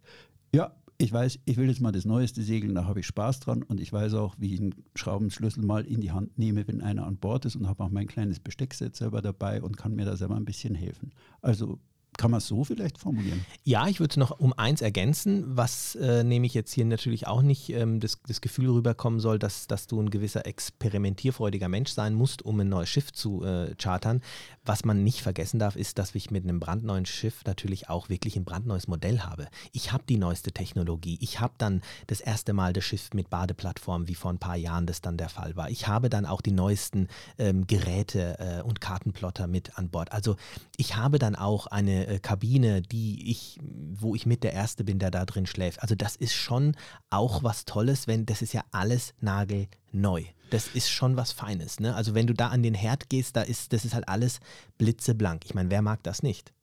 ja, 0.55 0.71
ich 1.01 1.13
weiß, 1.13 1.39
ich 1.45 1.55
will 1.55 1.69
jetzt 1.69 1.79
mal 1.79 1.93
das 1.93 2.03
Neueste 2.03 2.43
segeln, 2.43 2.75
da 2.75 2.83
habe 2.83 2.99
ich 2.99 3.07
Spaß 3.07 3.39
dran 3.39 3.63
und 3.63 3.79
ich 3.79 3.93
weiß 3.93 4.15
auch, 4.15 4.35
wie 4.37 4.53
ich 4.53 4.59
einen 4.59 4.75
Schraubenschlüssel 4.95 5.63
mal 5.63 5.85
in 5.85 6.01
die 6.01 6.11
Hand 6.11 6.37
nehme, 6.37 6.67
wenn 6.67 6.81
einer 6.81 7.07
an 7.07 7.15
Bord 7.15 7.45
ist 7.45 7.55
und 7.55 7.67
habe 7.67 7.85
auch 7.85 7.89
mein 7.89 8.07
kleines 8.07 8.41
Besteckset 8.41 8.97
selber 8.97 9.21
dabei 9.21 9.61
und 9.61 9.77
kann 9.77 9.95
mir 9.95 10.03
da 10.03 10.17
selber 10.17 10.35
ein 10.35 10.43
bisschen 10.43 10.75
helfen. 10.75 11.13
Also 11.41 11.79
kann 12.19 12.31
man 12.31 12.39
es 12.39 12.47
so 12.47 12.65
vielleicht 12.65 12.97
formulieren? 12.97 13.45
Ja, 13.63 13.87
ich 13.87 14.01
würde 14.01 14.19
noch 14.19 14.37
um 14.39 14.51
eins 14.51 14.81
ergänzen, 14.81 15.45
was 15.55 15.95
äh, 15.95 16.25
nämlich 16.25 16.53
jetzt 16.53 16.73
hier 16.73 16.83
natürlich 16.83 17.27
auch 17.27 17.41
nicht 17.41 17.69
ähm, 17.69 18.01
das, 18.01 18.19
das, 18.27 18.41
Gefühl 18.41 18.69
rüberkommen 18.69 19.21
soll, 19.21 19.39
dass, 19.39 19.67
dass 19.67 19.87
du 19.87 20.01
ein 20.01 20.09
gewisser 20.09 20.45
experimentierfreudiger 20.45 21.69
Mensch 21.69 21.91
sein 21.91 22.13
musst, 22.13 22.43
um 22.43 22.59
ein 22.59 22.67
neues 22.67 22.89
Schiff 22.89 23.13
zu 23.13 23.45
äh, 23.45 23.73
chartern. 23.75 24.21
Was 24.65 24.83
man 24.83 25.03
nicht 25.03 25.21
vergessen 25.21 25.59
darf, 25.59 25.77
ist, 25.77 25.97
dass 25.97 26.13
ich 26.13 26.29
mit 26.29 26.43
einem 26.43 26.59
brandneuen 26.59 27.05
Schiff 27.05 27.45
natürlich 27.45 27.89
auch 27.89 28.09
wirklich 28.09 28.35
ein 28.35 28.43
brandneues 28.43 28.89
Modell 28.89 29.21
habe. 29.21 29.47
Ich 29.71 29.93
habe 29.93 30.03
die 30.07 30.17
neueste 30.17 30.51
Technologie. 30.51 31.17
Ich 31.21 31.39
habe 31.39 31.53
dann 31.57 31.81
das 32.07 32.19
erste 32.19 32.51
Mal 32.51 32.73
das 32.73 32.83
Schiff 32.83 33.11
mit 33.13 33.29
Badeplattform, 33.29 34.09
wie 34.09 34.15
vor 34.15 34.31
ein 34.31 34.39
paar 34.39 34.57
Jahren 34.57 34.85
das 34.87 34.99
dann 35.01 35.15
der 35.15 35.29
Fall 35.29 35.55
war. 35.55 35.69
Ich 35.69 35.87
habe 35.87 36.09
dann 36.09 36.25
auch 36.25 36.41
die 36.41 36.51
neuesten 36.51 37.07
ähm, 37.37 37.65
Geräte 37.65 38.37
äh, 38.39 38.61
und 38.61 38.81
Kartenplotter 38.81 39.47
mit 39.47 39.77
an 39.77 39.89
Bord. 39.89 40.11
Also 40.11 40.35
ich 40.75 40.97
habe 40.97 41.17
dann 41.17 41.37
auch 41.37 41.67
eine 41.67 42.08
äh, 42.09 42.19
Kabine, 42.19 42.81
die 42.81 43.29
ich, 43.29 43.59
wo 43.93 44.15
ich 44.15 44.25
mit 44.25 44.43
der 44.43 44.53
Erste 44.53 44.83
bin, 44.83 44.99
der 44.99 45.11
da 45.11 45.25
drin 45.25 45.45
schläft. 45.45 45.81
Also 45.81 45.95
das 45.95 46.15
ist 46.15 46.33
schon 46.33 46.75
auch 47.09 47.43
was 47.43 47.65
Tolles, 47.65 48.07
wenn 48.07 48.25
das 48.25 48.41
ist 48.41 48.53
ja 48.53 48.63
alles 48.71 49.13
nagelneu. 49.21 50.23
Das 50.49 50.67
ist 50.67 50.89
schon 50.89 51.15
was 51.15 51.31
Feines. 51.31 51.79
Ne? 51.79 51.95
Also 51.95 52.15
wenn 52.15 52.27
du 52.27 52.33
da 52.33 52.47
an 52.47 52.63
den 52.63 52.73
Herd 52.73 53.09
gehst, 53.09 53.35
da 53.35 53.43
ist, 53.43 53.71
das 53.73 53.85
ist 53.85 53.93
halt 53.93 54.07
alles 54.09 54.39
blitzeblank. 54.77 55.45
Ich 55.45 55.53
meine, 55.53 55.69
wer 55.69 55.81
mag 55.81 56.01
das 56.03 56.23
nicht? 56.23 56.53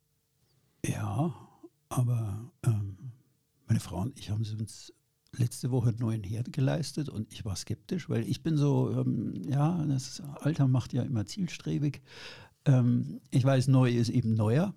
Ja, 0.84 1.32
aber 1.88 2.50
ähm, 2.64 2.96
meine 3.66 3.80
Frau 3.80 4.00
und 4.02 4.18
ich 4.18 4.30
haben 4.30 4.44
uns 4.44 4.92
letzte 5.32 5.70
Woche 5.70 5.90
einen 5.90 5.98
neuen 5.98 6.22
Herd 6.24 6.52
geleistet 6.52 7.08
und 7.08 7.32
ich 7.32 7.44
war 7.44 7.56
skeptisch, 7.56 8.08
weil 8.08 8.26
ich 8.28 8.42
bin 8.42 8.56
so, 8.56 8.90
ähm, 8.90 9.34
ja, 9.48 9.84
das 9.86 10.22
Alter 10.40 10.66
macht 10.66 10.92
ja 10.92 11.02
immer 11.02 11.26
zielstrebig. 11.26 12.02
Ähm, 12.64 13.20
ich 13.30 13.44
weiß, 13.44 13.68
neu 13.68 13.90
ist 13.90 14.08
eben 14.08 14.34
neuer. 14.34 14.74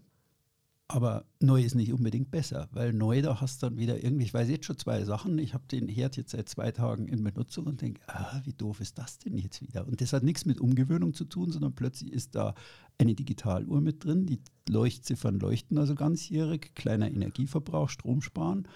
Aber 0.91 1.25
neu 1.39 1.61
ist 1.61 1.75
nicht 1.75 1.93
unbedingt 1.93 2.31
besser, 2.31 2.67
weil 2.71 2.93
neu, 2.93 3.21
da 3.21 3.39
hast 3.39 3.61
du 3.61 3.67
dann 3.67 3.77
wieder 3.77 4.03
irgendwie, 4.03 4.25
ich 4.25 4.33
weiß 4.33 4.49
jetzt 4.49 4.65
schon 4.65 4.79
zwei 4.79 5.03
Sachen. 5.03 5.37
Ich 5.37 5.53
habe 5.53 5.63
den 5.67 5.87
Herd 5.87 6.17
jetzt 6.17 6.31
seit 6.31 6.49
zwei 6.49 6.71
Tagen 6.71 7.07
in 7.07 7.23
Benutzung 7.23 7.67
und 7.67 7.79
denke, 7.79 8.01
ah, 8.07 8.41
wie 8.43 8.53
doof 8.53 8.81
ist 8.81 8.97
das 8.97 9.19
denn 9.19 9.37
jetzt 9.37 9.61
wieder? 9.61 9.87
Und 9.87 10.01
das 10.01 10.13
hat 10.13 10.23
nichts 10.23 10.45
mit 10.45 10.59
Umgewöhnung 10.59 11.13
zu 11.13 11.25
tun, 11.25 11.51
sondern 11.51 11.75
plötzlich 11.75 12.11
ist 12.11 12.33
da 12.33 12.55
eine 12.97 13.13
Digitaluhr 13.13 13.81
mit 13.81 14.03
drin. 14.03 14.25
Die 14.25 14.39
Leuchtziffern 14.67 15.39
leuchten 15.39 15.77
also 15.77 15.93
ganzjährig, 15.93 16.73
kleiner 16.73 17.11
Energieverbrauch, 17.11 17.89
Strom 17.89 18.23
sparen 18.23 18.67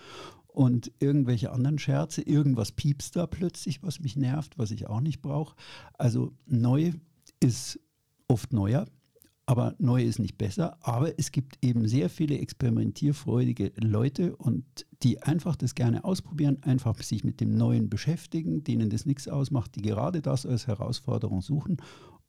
und 0.46 0.92
irgendwelche 1.00 1.52
anderen 1.52 1.80
Scherze. 1.80 2.22
Irgendwas 2.22 2.74
piepst 2.74 3.16
da 3.16 3.26
plötzlich, 3.26 3.82
was 3.82 4.02
mich 4.02 4.16
nervt, 4.16 4.60
was 4.60 4.70
ich 4.70 4.86
auch 4.86 5.02
nicht 5.02 5.24
brauche. 5.24 5.56
Also 5.98 6.32
neu 6.46 6.94
ist 7.40 7.80
oft 8.28 8.54
neuer 8.54 8.86
aber 9.46 9.76
neu 9.78 10.04
ist 10.04 10.20
nicht 10.20 10.38
besser. 10.38 10.78
Aber 10.82 11.18
es 11.20 11.32
gibt 11.32 11.58
eben 11.62 11.88
sehr 11.88 12.10
viele 12.10 12.38
experimentierfreudige 12.40 13.74
Leute 13.78 14.36
und 14.36 14.64
die 15.04 15.22
einfach 15.22 15.56
das 15.56 15.76
gerne 15.76 16.06
ausprobieren, 16.06 16.64
einfach 16.64 17.02
sich 17.02 17.24
mit 17.24 17.42
dem 17.42 17.58
Neuen 17.58 17.90
beschäftigen, 17.90 18.64
denen 18.64 18.90
das 18.90 19.06
nichts 19.06 19.28
ausmacht, 19.28 19.76
die 19.76 19.82
gerade 19.82 20.22
das 20.22 20.46
als 20.46 20.68
Herausforderung 20.68 21.42
suchen 21.42 21.78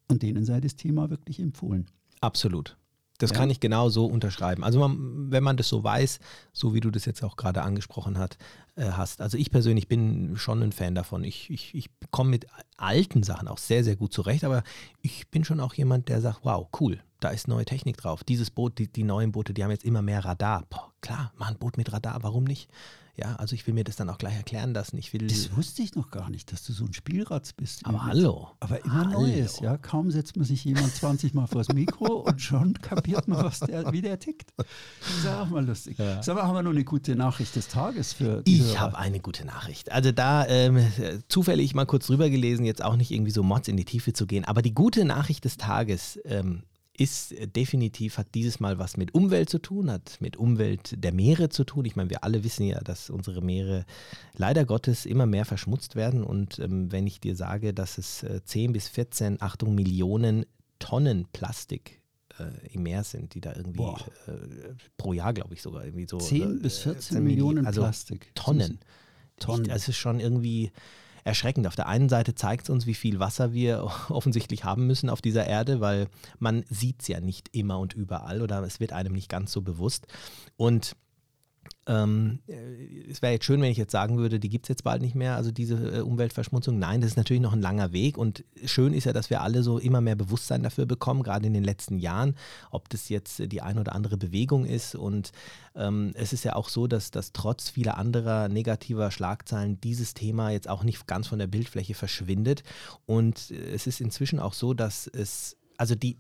und 0.09 0.23
denen 0.23 0.45
sei 0.45 0.61
das 0.61 0.77
Thema 0.77 1.11
wirklich 1.11 1.39
empfohlen. 1.39 1.87
Absolut. 2.21 2.77
Das 3.19 3.31
ja. 3.31 3.37
kann 3.37 3.51
ich 3.51 3.61
genau 3.61 3.89
so 3.89 4.07
unterschreiben. 4.07 4.65
Also 4.65 4.81
man, 4.81 5.31
wenn 5.31 5.45
man 5.45 5.57
das 5.57 5.69
so 5.69 5.85
weiß, 5.85 6.19
so 6.53 6.75
wie 6.75 6.81
du 6.81 6.91
das 6.91 7.05
jetzt 7.05 7.23
auch 7.23 7.37
gerade 7.37 7.63
angesprochen 7.63 8.19
hat, 8.19 8.39
äh, 8.77 8.91
hast. 8.91 9.21
Also 9.21 9.39
ich 9.39 9.51
persönlich 9.51 9.87
bin 9.87 10.37
schon 10.37 10.63
ein 10.63 10.73
Fan 10.73 10.97
davon. 10.97 11.23
Ich, 11.23 11.49
ich, 11.49 11.75
ich 11.75 11.91
komme 12.11 12.31
mit 12.31 12.47
alten 12.77 13.23
Sachen 13.23 13.47
auch 13.47 13.59
sehr, 13.59 13.85
sehr 13.85 13.95
gut 13.95 14.13
zurecht, 14.13 14.43
aber 14.43 14.65
ich 15.01 15.29
bin 15.31 15.45
schon 15.45 15.61
auch 15.61 15.75
jemand, 15.75 16.09
der 16.09 16.21
sagt, 16.21 16.41
wow, 16.43 16.67
cool, 16.81 17.01
da 17.21 17.29
ist 17.29 17.47
neue 17.47 17.65
Technik 17.65 17.97
drauf. 17.97 18.25
Dieses 18.25 18.51
Boot, 18.51 18.79
die, 18.79 18.89
die 18.89 19.05
neuen 19.05 19.31
Boote, 19.31 19.55
die 19.55 19.63
haben 19.63 19.71
jetzt 19.71 19.85
immer 19.85 20.03
mehr 20.03 20.25
Radar. 20.25 20.65
Boah, 20.69 20.93
klar, 21.01 21.33
mach 21.37 21.51
ein 21.51 21.59
Boot 21.59 21.77
mit 21.77 21.93
Radar, 21.93 22.23
warum 22.23 22.43
nicht? 22.45 22.69
Ja, 23.17 23.37
also 23.37 23.55
ich 23.55 23.65
will 23.67 23.75
mir 23.75 23.85
das 23.85 23.95
dann 23.95 24.11
auch 24.11 24.19
gleich 24.19 24.35
erklären 24.35 24.75
lassen. 24.75 24.99
Ich 24.99 25.13
will 25.13 25.27
das 25.27 25.57
wusste 25.57 25.83
ich 25.83 25.95
noch 25.95 26.11
gar 26.11 26.31
nicht, 26.31 26.51
dass 26.53 26.65
du 26.65 26.73
so 26.73 26.85
ein 26.85 26.93
Spielratz 26.93 27.53
bist. 27.53 27.87
Aber 27.87 28.05
hallo. 28.05 28.49
Aber 28.59 28.85
immer 28.85 29.11
hallo. 29.11 29.21
Neues, 29.21 29.61
ja. 29.61 29.77
Kaum 29.77 30.11
setzt 30.11 30.37
man 30.37 30.45
sich 30.45 30.65
jemand 30.65 30.93
20 30.93 31.33
Mal 31.33 31.47
vors 31.47 31.69
Mikro 31.69 32.07
und 32.27 32.41
schon 32.41 32.75
kapiert 32.75 33.29
man, 33.29 33.45
was 33.45 33.61
der, 33.61 33.93
wie 33.93 34.03
der 34.03 34.19
tickt. 34.19 34.53
Das 34.57 34.67
ist 35.17 35.25
ja 35.25 35.43
auch 35.43 35.49
mal 35.49 35.65
lustig. 35.65 35.97
Ja. 35.99 36.23
Sag 36.23 36.35
mal, 36.35 36.43
haben 36.43 36.57
wir 36.57 36.63
noch 36.65 36.73
eine 36.73 36.85
gute 36.85 37.15
Nachricht 37.15 37.55
des 37.55 37.69
Tages 37.69 38.13
für 38.13 38.43
Ich 38.47 38.81
habe 38.81 38.99
eine 38.99 39.21
gute 39.21 39.45
Nachricht. 39.45 39.93
Also 39.93 40.11
da 40.11 40.47
ähm, 40.49 40.85
zufällig 41.29 41.73
mal 41.75 41.87
kurz 41.87 42.07
drüber 42.07 42.29
gelesen, 42.31 42.65
jetzt 42.65 42.83
auch 42.83 42.97
nicht 42.97 43.13
irgendwie 43.13 43.31
so 43.31 43.45
Mods 43.45 43.69
in 43.69 43.77
die 43.77 43.85
Tiefe 43.85 44.13
zu 44.13 44.27
gehen, 44.27 44.45
aber 44.45 44.61
die 44.61 44.75
gute 44.75 45.05
Nachricht 45.05 45.45
des 45.45 45.57
Tages 45.57 46.19
ähm, 46.25 46.65
ist 46.97 47.33
äh, 47.33 47.47
definitiv, 47.49 48.19
hat 48.19 48.35
dieses 48.35 48.61
Mal 48.61 48.79
was 48.79 48.97
mit 48.97 49.15
Umwelt 49.15 49.51
zu 49.51 49.59
tun, 49.59 49.91
hat 49.91 50.17
mit 50.21 50.37
Umwelt 50.37 50.95
der 51.03 51.13
Meere 51.13 51.49
zu 51.49 51.65
tun. 51.65 51.85
Ich 51.85 51.97
meine, 51.97 52.11
wir 52.11 52.25
alle 52.25 52.45
wissen 52.45 52.67
ja, 52.67 52.81
dass 52.81 53.11
unsere 53.11 53.43
Meere 53.43 53.85
leider 54.37 54.65
Gottes 54.65 55.07
immer 55.07 55.27
mehr 55.27 55.45
verschmutzt 55.45 55.97
werden. 55.97 56.23
Und 56.23 56.59
ähm, 56.59 56.93
wenn 56.93 57.07
ich 57.07 57.21
dir 57.21 57.37
sage, 57.37 57.75
dass 57.75 57.99
es 57.99 58.23
äh, 58.23 58.41
10 58.45 58.73
bis 58.73 58.89
14, 58.89 59.43
Achtung, 59.43 59.75
Millionen 59.75 60.47
Tonnen 60.79 61.27
Plastik 61.33 62.01
äh, 62.39 62.73
im 62.73 62.85
Meer 62.85 63.05
sind, 63.05 63.35
die 63.35 63.41
da 63.41 63.55
irgendwie 63.55 63.83
äh, 63.83 64.75
pro 64.97 65.13
Jahr, 65.13 65.33
glaube 65.33 65.55
ich, 65.55 65.63
sogar 65.63 65.85
irgendwie 65.85 66.07
so. 66.07 66.19
10 66.19 66.61
bis 66.61 66.79
14 66.79 67.17
äh, 67.17 67.21
Millionen 67.21 67.67
also 67.67 67.83
Plastik. 67.83 68.33
Tonnen. 68.35 68.79
Tonnen. 69.39 69.65
Das 69.65 69.89
ist 69.89 69.97
schon 69.97 70.21
irgendwie 70.21 70.71
erschreckend. 71.25 71.67
Auf 71.67 71.75
der 71.75 71.89
einen 71.89 72.09
Seite 72.09 72.35
zeigt 72.35 72.65
es 72.65 72.71
uns, 72.71 72.87
wie 72.87 72.95
viel 72.95 73.19
Wasser 73.19 73.53
wir 73.53 73.85
offensichtlich 74.09 74.65
haben 74.65 74.87
müssen 74.87 75.11
auf 75.11 75.23
dieser 75.23 75.47
Erde, 75.47 75.81
weil 75.81 76.09
man 76.39 76.65
sieht 76.69 77.03
es 77.03 77.09
ja 77.09 77.21
nicht 77.21 77.49
immer 77.53 77.79
und 77.79 77.95
überall 77.95 78.43
oder 78.43 78.63
es 78.63 78.81
wird 78.81 78.93
einem 78.93 79.15
nicht 79.15 79.29
ganz 79.29 79.51
so 79.53 79.63
bewusst. 79.63 80.07
Und 80.57 80.97
ähm, 81.87 82.41
äh, 82.47 83.11
es 83.11 83.23
wäre 83.23 83.33
jetzt 83.33 83.45
schön, 83.45 83.61
wenn 83.61 83.71
ich 83.71 83.77
jetzt 83.77 83.93
sagen 83.93 84.17
würde, 84.17 84.41
die 84.41 84.49
gibt 84.49 84.67
es 84.67 84.69
jetzt 84.69 84.85
bald 84.85 85.03
nicht 85.03 85.15
mehr, 85.15 85.37
also 85.37 85.51
diese 85.51 85.99
äh, 85.99 86.01
Umweltverschmutzung. 86.01 86.79
Nein, 86.79 87.01
das 87.01 87.13
ist 87.13 87.17
natürlich 87.17 87.43
noch 87.43 87.53
ein 87.53 87.61
langer 87.61 87.93
Weg 87.93 88.17
und 88.17 88.45
schön 88.65 88.95
ist 88.95 89.05
ja, 89.05 89.13
dass 89.13 89.31
wir 89.31 89.43
alle 89.43 89.63
so 89.63 89.79
immer 89.79 90.01
mehr 90.01 90.17
Bewusstsein 90.17 90.63
dafür 90.63 90.87
bekommen, 90.87 91.23
gerade 91.23 91.47
in 91.47 91.53
den 91.53 91.65
letzten 91.65 91.99
Jahren, 91.99 92.37
ob 92.71 92.89
das 92.89 93.09
jetzt 93.09 93.53
die 93.53 93.63
eine 93.63 93.81
oder 93.81 93.95
andere 93.95 94.17
Bewegung 94.17 94.65
ist. 94.65 94.95
Und 94.95 95.33
ähm, 95.75 96.13
es 96.15 96.33
ist 96.33 96.45
ja 96.45 96.57
auch 96.57 96.69
so, 96.69 96.87
dass, 96.87 97.11
dass 97.11 97.33
trotz 97.33 97.71
vieler 97.71 97.99
anderer 97.99 98.49
negativer 98.49 99.11
Schlagzeilen 99.11 99.81
dieses 99.81 100.15
Thema 100.15 100.51
jetzt 100.51 100.69
auch 100.69 100.85
nicht 100.85 101.07
ganz 101.07 101.29
von 101.29 101.39
der 101.39 101.47
Bildfläche 101.47 101.95
verschwindet. 101.95 102.63
Und 103.07 103.51
es 103.51 103.87
ist 103.87 104.01
inzwischen 104.01 104.41
auch 104.41 104.55
so, 104.55 104.75
dass 104.75 105.07
es 105.07 105.57
also 105.77 105.95
die, 105.95 106.19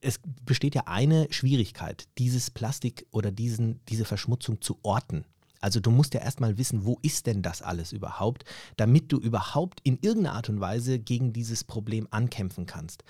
es 0.00 0.20
besteht 0.44 0.74
ja 0.74 0.82
eine 0.86 1.26
Schwierigkeit, 1.30 2.08
dieses 2.18 2.50
Plastik 2.50 3.06
oder 3.10 3.30
diesen, 3.30 3.80
diese 3.88 4.04
Verschmutzung 4.04 4.60
zu 4.60 4.78
orten. 4.82 5.24
Also 5.60 5.80
du 5.80 5.90
musst 5.90 6.14
ja 6.14 6.20
erstmal 6.20 6.58
wissen, 6.58 6.84
wo 6.84 6.98
ist 7.02 7.26
denn 7.26 7.42
das 7.42 7.62
alles 7.62 7.92
überhaupt, 7.92 8.44
damit 8.76 9.10
du 9.10 9.18
überhaupt 9.18 9.80
in 9.82 9.98
irgendeiner 10.00 10.36
Art 10.36 10.48
und 10.48 10.60
Weise 10.60 10.98
gegen 10.98 11.32
dieses 11.32 11.64
Problem 11.64 12.06
ankämpfen 12.10 12.66
kannst. 12.66 13.04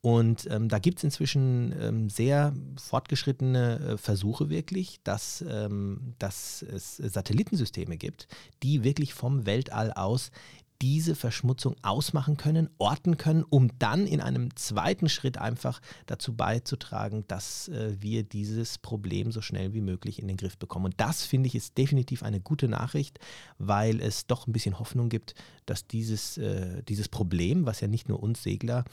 Und 0.00 0.46
ähm, 0.50 0.68
da 0.68 0.78
gibt 0.78 0.98
es 0.98 1.04
inzwischen 1.04 1.74
ähm, 1.80 2.08
sehr 2.08 2.54
fortgeschrittene 2.76 3.78
äh, 3.80 3.96
Versuche 3.98 4.48
wirklich, 4.48 5.00
dass, 5.02 5.44
ähm, 5.48 6.14
dass 6.18 6.62
es 6.62 6.96
Satellitensysteme 6.96 7.96
gibt, 7.96 8.28
die 8.62 8.84
wirklich 8.84 9.12
vom 9.12 9.44
Weltall 9.44 9.92
aus 9.92 10.30
diese 10.80 11.14
Verschmutzung 11.14 11.76
ausmachen 11.82 12.36
können, 12.36 12.70
orten 12.78 13.16
können, 13.16 13.44
um 13.48 13.70
dann 13.78 14.06
in 14.06 14.20
einem 14.20 14.54
zweiten 14.56 15.08
Schritt 15.08 15.38
einfach 15.38 15.80
dazu 16.06 16.34
beizutragen, 16.34 17.24
dass 17.26 17.68
äh, 17.68 17.96
wir 18.00 18.22
dieses 18.22 18.78
Problem 18.78 19.32
so 19.32 19.40
schnell 19.40 19.74
wie 19.74 19.80
möglich 19.80 20.20
in 20.20 20.28
den 20.28 20.36
Griff 20.36 20.56
bekommen. 20.56 20.86
Und 20.86 20.94
das 20.98 21.24
finde 21.24 21.48
ich 21.48 21.54
ist 21.54 21.76
definitiv 21.76 22.22
eine 22.22 22.40
gute 22.40 22.68
Nachricht, 22.68 23.18
weil 23.58 24.00
es 24.00 24.26
doch 24.26 24.46
ein 24.46 24.52
bisschen 24.52 24.78
Hoffnung 24.78 25.08
gibt, 25.08 25.34
dass 25.66 25.86
dieses, 25.86 26.38
äh, 26.38 26.82
dieses 26.84 27.08
Problem, 27.08 27.66
was 27.66 27.80
ja 27.80 27.88
nicht 27.88 28.08
nur 28.08 28.22
uns 28.22 28.42
Segler 28.42 28.84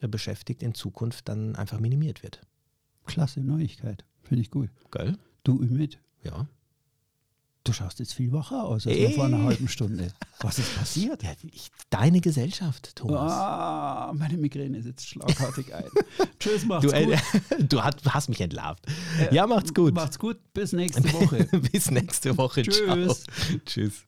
äh, 0.00 0.08
beschäftigt, 0.08 0.62
in 0.62 0.74
Zukunft 0.74 1.28
dann 1.28 1.54
einfach 1.56 1.78
minimiert 1.78 2.22
wird. 2.22 2.40
Klasse 3.06 3.40
Neuigkeit. 3.40 4.04
Finde 4.22 4.42
ich 4.42 4.50
gut. 4.50 4.70
Geil. 4.90 5.16
Du 5.44 5.54
mit? 5.54 5.98
Ja. 6.22 6.48
Du 7.68 7.74
schaust 7.74 7.98
jetzt 7.98 8.14
viel 8.14 8.32
wacher 8.32 8.64
aus 8.64 8.86
als 8.86 9.14
vor 9.14 9.26
einer 9.26 9.42
halben 9.42 9.68
Stunde. 9.68 10.10
Was 10.40 10.58
ist 10.58 10.74
passiert? 10.74 11.22
Ich, 11.52 11.68
deine 11.90 12.22
Gesellschaft, 12.22 12.96
Thomas. 12.96 13.30
Ah, 13.30 14.14
meine 14.16 14.38
Migräne 14.38 14.80
setzt 14.82 15.06
schlagartig 15.06 15.74
ein. 15.74 15.84
Tschüss, 16.40 16.64
macht's 16.64 16.90
du, 16.90 16.98
gut. 16.98 17.12
Äh, 17.12 17.18
du 17.68 17.82
hast, 17.82 17.98
hast, 18.06 18.30
mich 18.30 18.40
entlarvt. 18.40 18.86
Äh, 19.20 19.34
ja, 19.34 19.46
macht's 19.46 19.74
gut. 19.74 19.92
Macht's 19.92 20.18
gut. 20.18 20.38
Bis 20.54 20.72
nächste 20.72 21.12
Woche. 21.12 21.44
Bis 21.72 21.90
nächste 21.90 22.38
Woche. 22.38 22.62
Tschüss. 22.62 23.24
Ciao. 23.24 23.58
Tschüss. 23.66 24.06